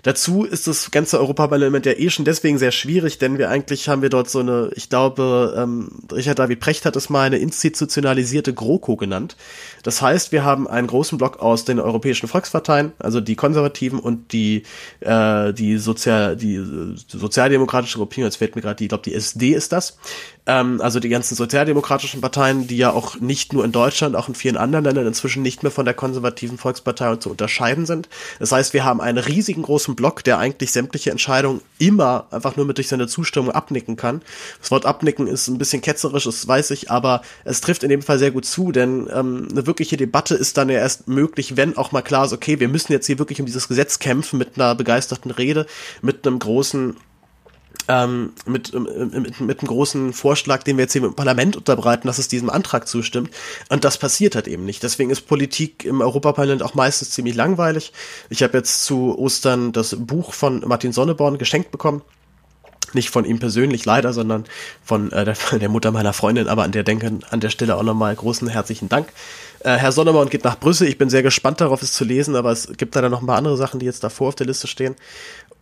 [0.03, 4.01] Dazu ist das ganze Europaparlament ja eh schon deswegen sehr schwierig, denn wir eigentlich haben
[4.01, 8.53] wir dort so eine, ich glaube, ähm, Richard David Precht hat es mal eine institutionalisierte
[8.53, 9.37] GroKo genannt.
[9.81, 14.33] Das heißt, wir haben einen großen Block aus den europäischen Volksparteien, also die Konservativen und
[14.33, 14.63] die
[14.99, 16.61] äh, die Sozial die
[17.07, 19.97] sozialdemokratische Gruppierung, jetzt fällt mir gerade die, ich glaube die SD ist das.
[20.45, 24.35] Ähm, also die ganzen sozialdemokratischen Parteien, die ja auch nicht nur in Deutschland, auch in
[24.35, 28.09] vielen anderen Ländern inzwischen nicht mehr von der konservativen Volkspartei zu unterscheiden sind.
[28.39, 32.65] Das heißt, wir haben einen riesigen großen Block, der eigentlich sämtliche Entscheidungen immer einfach nur
[32.65, 34.21] mit durch seine Zustimmung abnicken kann.
[34.59, 38.01] Das Wort abnicken ist ein bisschen ketzerisch, das weiß ich, aber es trifft in dem
[38.01, 41.77] Fall sehr gut zu, denn ähm, eine wirkliche Debatte ist dann ja erst möglich, wenn
[41.77, 44.55] auch mal klar ist, okay, wir müssen jetzt hier wirklich um dieses Gesetz kämpfen mit
[44.55, 45.65] einer begeisterten Rede,
[46.01, 46.97] mit einem großen
[47.87, 52.17] ähm, mit, mit, mit einem großen Vorschlag, den wir jetzt hier im Parlament unterbreiten, dass
[52.17, 53.31] es diesem Antrag zustimmt.
[53.69, 54.83] Und das passiert halt eben nicht.
[54.83, 57.91] Deswegen ist Politik im Europaparlament auch meistens ziemlich langweilig.
[58.29, 62.01] Ich habe jetzt zu Ostern das Buch von Martin Sonneborn geschenkt bekommen.
[62.93, 64.45] Nicht von ihm persönlich leider, sondern
[64.83, 67.83] von äh, der, der Mutter meiner Freundin, aber an der denke an der Stelle auch
[67.83, 69.07] nochmal großen herzlichen Dank.
[69.63, 70.87] Äh, Herr Sonneborn geht nach Brüssel.
[70.87, 73.37] Ich bin sehr gespannt darauf, es zu lesen, aber es gibt leider noch ein paar
[73.37, 74.95] andere Sachen, die jetzt davor auf der Liste stehen.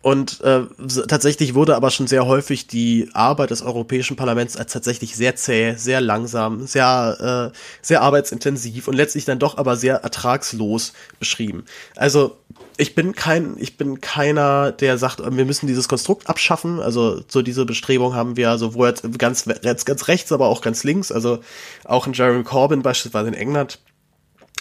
[0.02, 0.64] Und äh,
[1.08, 5.76] tatsächlich wurde aber schon sehr häufig die Arbeit des Europäischen Parlaments als tatsächlich sehr zäh,
[5.76, 11.66] sehr langsam, sehr, äh, sehr arbeitsintensiv und letztlich dann doch aber sehr ertragslos beschrieben.
[11.96, 12.38] Also
[12.78, 16.80] ich bin kein, ich bin keiner, der sagt, wir müssen dieses Konstrukt abschaffen.
[16.80, 21.12] Also so diese Bestrebung haben wir sowohl ganz, ganz rechts, aber auch ganz links.
[21.12, 21.42] Also
[21.86, 23.78] auch in Jeremy Corbyn beispielsweise in England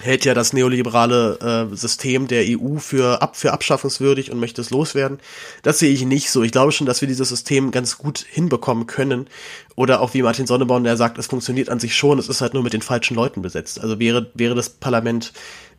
[0.01, 4.71] hält ja das neoliberale äh, System der EU für, ab, für abschaffungswürdig und möchte es
[4.71, 5.19] loswerden.
[5.63, 6.43] Das sehe ich nicht so.
[6.43, 9.29] Ich glaube schon, dass wir dieses System ganz gut hinbekommen können.
[9.77, 12.55] Oder auch wie Martin Sonneborn, der sagt, es funktioniert an sich schon, es ist halt
[12.55, 13.81] nur mit den falschen Leuten besetzt.
[13.81, 15.33] Also wäre, wäre das Parlament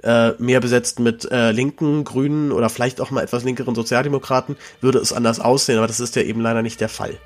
[0.04, 5.00] äh, mehr besetzt mit äh, linken, grünen oder vielleicht auch mal etwas linkeren Sozialdemokraten, würde
[5.00, 7.18] es anders aussehen, aber das ist ja eben leider nicht der Fall.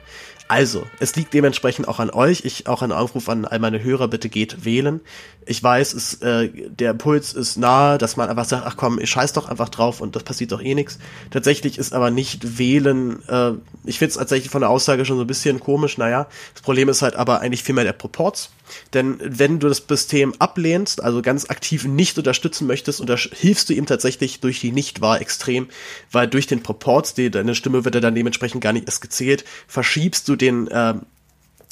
[0.48, 2.46] Also, es liegt dementsprechend auch an euch.
[2.46, 5.02] Ich auch einen Aufruf an all meine Hörer, bitte geht wählen.
[5.46, 9.10] Ich weiß, es, äh, der Puls ist nahe, dass man einfach sagt, ach komm, ich
[9.10, 10.98] scheiß doch einfach drauf und das passiert doch eh nichts.
[11.30, 13.52] Tatsächlich ist aber nicht wählen, äh,
[13.84, 16.28] ich finde es tatsächlich von der Aussage schon so ein bisschen komisch, naja.
[16.54, 18.50] Das Problem ist halt aber eigentlich vielmehr der Proports.
[18.94, 23.70] Denn wenn du das System ablehnst, also ganz aktiv nicht unterstützen möchtest, und da hilfst
[23.70, 25.68] du ihm tatsächlich durch die Nichtwahl extrem,
[26.12, 29.46] weil durch den Proports, die, deine Stimme wird ja dann dementsprechend gar nicht erst gezählt,
[29.68, 30.96] verschiebst du den, äh,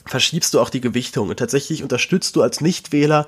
[0.05, 1.29] verschiebst du auch die Gewichtung.
[1.29, 3.27] Und tatsächlich unterstützt du als Nichtwähler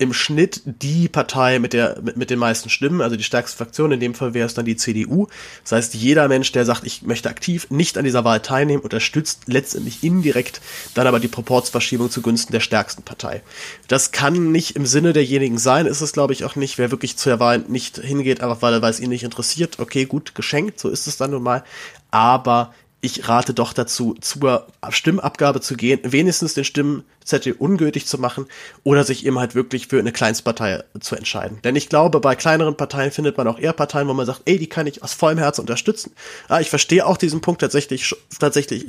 [0.00, 3.92] im Schnitt die Partei mit der mit, mit den meisten Stimmen, also die stärkste Fraktion,
[3.92, 5.26] in dem Fall wäre es dann die CDU.
[5.62, 9.42] Das heißt, jeder Mensch, der sagt, ich möchte aktiv nicht an dieser Wahl teilnehmen, unterstützt
[9.46, 10.62] letztendlich indirekt
[10.94, 13.42] dann aber die Proportsverschiebung zugunsten der stärksten Partei.
[13.88, 16.78] Das kann nicht im Sinne derjenigen sein, ist es glaube ich auch nicht.
[16.78, 20.06] Wer wirklich zu der Wahl nicht hingeht, einfach weil, weil es ihn nicht interessiert, okay,
[20.06, 21.62] gut, geschenkt, so ist es dann nun mal.
[22.10, 28.46] Aber ich rate doch dazu, zur Stimmabgabe zu gehen, wenigstens den Stimmzettel ungültig zu machen
[28.84, 31.58] oder sich eben halt wirklich für eine Kleinstpartei zu entscheiden.
[31.64, 34.58] Denn ich glaube, bei kleineren Parteien findet man auch eher Parteien, wo man sagt, ey,
[34.58, 36.12] die kann ich aus vollem Herzen unterstützen.
[36.48, 38.86] Ah, ich verstehe auch diesen Punkt tatsächlich, tatsächlich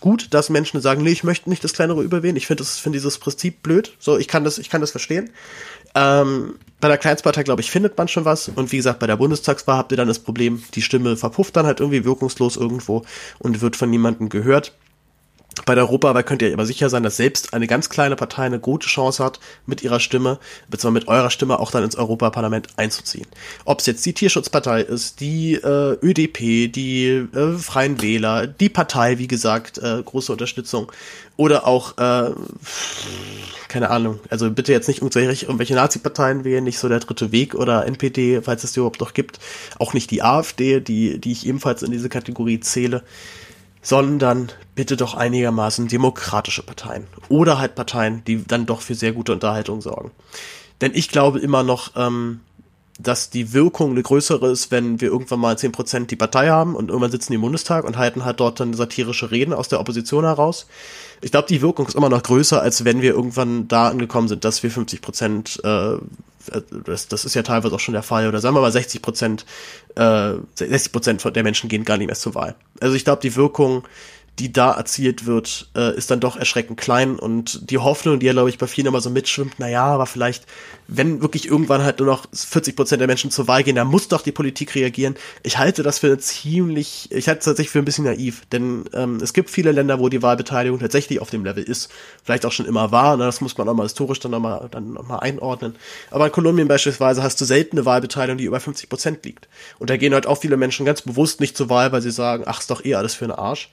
[0.00, 2.36] gut, dass Menschen sagen, nee, ich möchte nicht das kleinere überwählen.
[2.36, 3.92] Ich finde finde dieses Prinzip blöd.
[3.98, 5.30] So, ich kann das, ich kann das verstehen.
[5.94, 8.48] Ähm, bei der Kleinstpartei, glaube ich, findet man schon was.
[8.48, 11.64] Und wie gesagt, bei der Bundestagswahl habt ihr dann das Problem, die Stimme verpufft dann
[11.64, 13.04] halt irgendwie wirkungslos irgendwo
[13.38, 14.72] und wird von niemandem gehört.
[15.66, 18.58] Bei der Europawahl könnt ihr aber sicher sein, dass selbst eine ganz kleine Partei eine
[18.58, 20.38] gute Chance hat, mit ihrer Stimme,
[20.70, 23.26] beziehungsweise mit eurer Stimme auch dann ins Europaparlament einzuziehen.
[23.64, 29.18] Ob es jetzt die Tierschutzpartei ist, die äh, ÖDP, die äh, Freien Wähler, die Partei,
[29.18, 30.90] wie gesagt, äh, große Unterstützung,
[31.36, 32.30] oder auch, äh,
[33.68, 37.54] keine Ahnung, also bitte jetzt nicht irgendwelche, irgendwelche Nazi-Parteien wählen, nicht so der dritte Weg
[37.54, 39.38] oder NPD, falls es die überhaupt noch gibt,
[39.78, 43.02] auch nicht die AfD, die, die ich ebenfalls in diese Kategorie zähle
[43.82, 47.06] sondern bitte doch einigermaßen demokratische Parteien.
[47.28, 50.12] Oder halt Parteien, die dann doch für sehr gute Unterhaltung sorgen.
[50.80, 52.40] Denn ich glaube immer noch, ähm,
[53.02, 56.74] dass die Wirkung eine größere ist, wenn wir irgendwann mal zehn Prozent die Partei haben
[56.76, 59.80] und irgendwann sitzen die im Bundestag und halten halt dort dann satirische Reden aus der
[59.80, 60.66] Opposition heraus.
[61.20, 64.44] Ich glaube, die Wirkung ist immer noch größer, als wenn wir irgendwann da angekommen sind,
[64.44, 65.96] dass wir 50 Prozent, äh,
[66.84, 69.46] das, das ist ja teilweise auch schon der Fall, oder sagen wir mal 60 Prozent,
[69.96, 72.54] äh, 60 Prozent der Menschen gehen gar nicht mehr zur Wahl.
[72.80, 73.84] Also ich glaube, die Wirkung
[74.38, 78.32] die da erzielt wird, äh, ist dann doch erschreckend klein und die Hoffnung, die ja,
[78.32, 80.46] glaube ich, bei vielen immer so mitschwimmt, naja, aber vielleicht,
[80.88, 84.08] wenn wirklich irgendwann halt nur noch 40 Prozent der Menschen zur Wahl gehen, dann muss
[84.08, 85.16] doch die Politik reagieren.
[85.42, 89.16] Ich halte das für ziemlich, ich halte es tatsächlich für ein bisschen naiv, denn ähm,
[89.22, 91.90] es gibt viele Länder, wo die Wahlbeteiligung tatsächlich auf dem Level ist,
[92.24, 94.94] vielleicht auch schon immer war, ne, das muss man auch mal historisch dann nochmal dann
[94.94, 95.76] noch mal einordnen.
[96.10, 99.46] Aber in Kolumbien beispielsweise hast du selten eine Wahlbeteiligung, die über 50 Prozent liegt.
[99.78, 102.44] Und da gehen halt auch viele Menschen ganz bewusst nicht zur Wahl, weil sie sagen,
[102.46, 103.68] ach, ist doch eh alles für einen Arsch.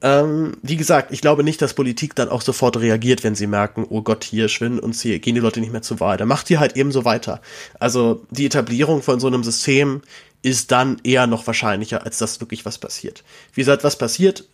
[0.00, 3.84] Ähm, wie gesagt, ich glaube nicht, dass Politik dann auch sofort reagiert, wenn sie merken,
[3.88, 6.16] oh Gott, hier schwinden uns hier, gehen die Leute nicht mehr zur Wahl.
[6.16, 7.40] Dann macht ihr halt eben so weiter.
[7.80, 10.02] Also die Etablierung von so einem System
[10.42, 13.24] ist dann eher noch wahrscheinlicher, als dass wirklich was passiert.
[13.54, 14.44] Wie gesagt, was passiert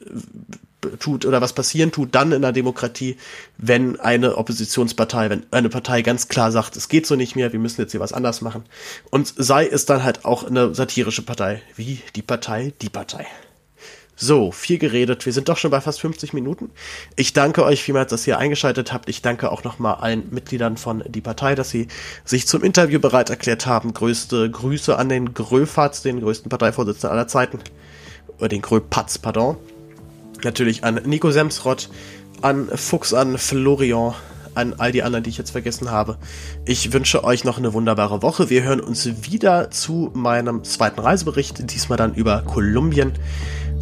[0.99, 3.17] tut oder was passieren tut dann in der Demokratie,
[3.59, 7.61] wenn eine Oppositionspartei, wenn eine Partei ganz klar sagt, es geht so nicht mehr, wir
[7.61, 8.65] müssen jetzt hier was anders machen.
[9.11, 13.27] Und sei es dann halt auch eine satirische Partei, wie die Partei, die Partei.
[14.17, 15.27] So, viel geredet.
[15.27, 16.71] Wir sind doch schon bei fast 50 Minuten.
[17.17, 19.09] Ich danke euch vielmals, dass ihr eingeschaltet habt.
[19.09, 21.89] Ich danke auch nochmal allen Mitgliedern von Die Partei, dass sie
[22.25, 23.93] sich zum Interview bereit erklärt haben.
[23.93, 27.59] Größte Grüße an den Gröfatz, den größten Parteivorsitzenden aller Zeiten.
[28.39, 29.57] Oder den Gröpatz, pardon.
[30.45, 31.89] Natürlich an Nico Semsrott,
[32.41, 34.15] an Fuchs, an Florian,
[34.55, 36.19] an all die anderen, die ich jetzt vergessen habe.
[36.65, 38.51] Ich wünsche euch noch eine wunderbare Woche.
[38.51, 43.13] Wir hören uns wieder zu meinem zweiten Reisebericht, diesmal dann über Kolumbien.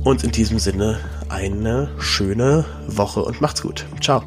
[0.05, 0.99] Und in diesem Sinne
[1.29, 3.87] eine schöne Woche und macht's gut.
[4.01, 4.23] Ciao.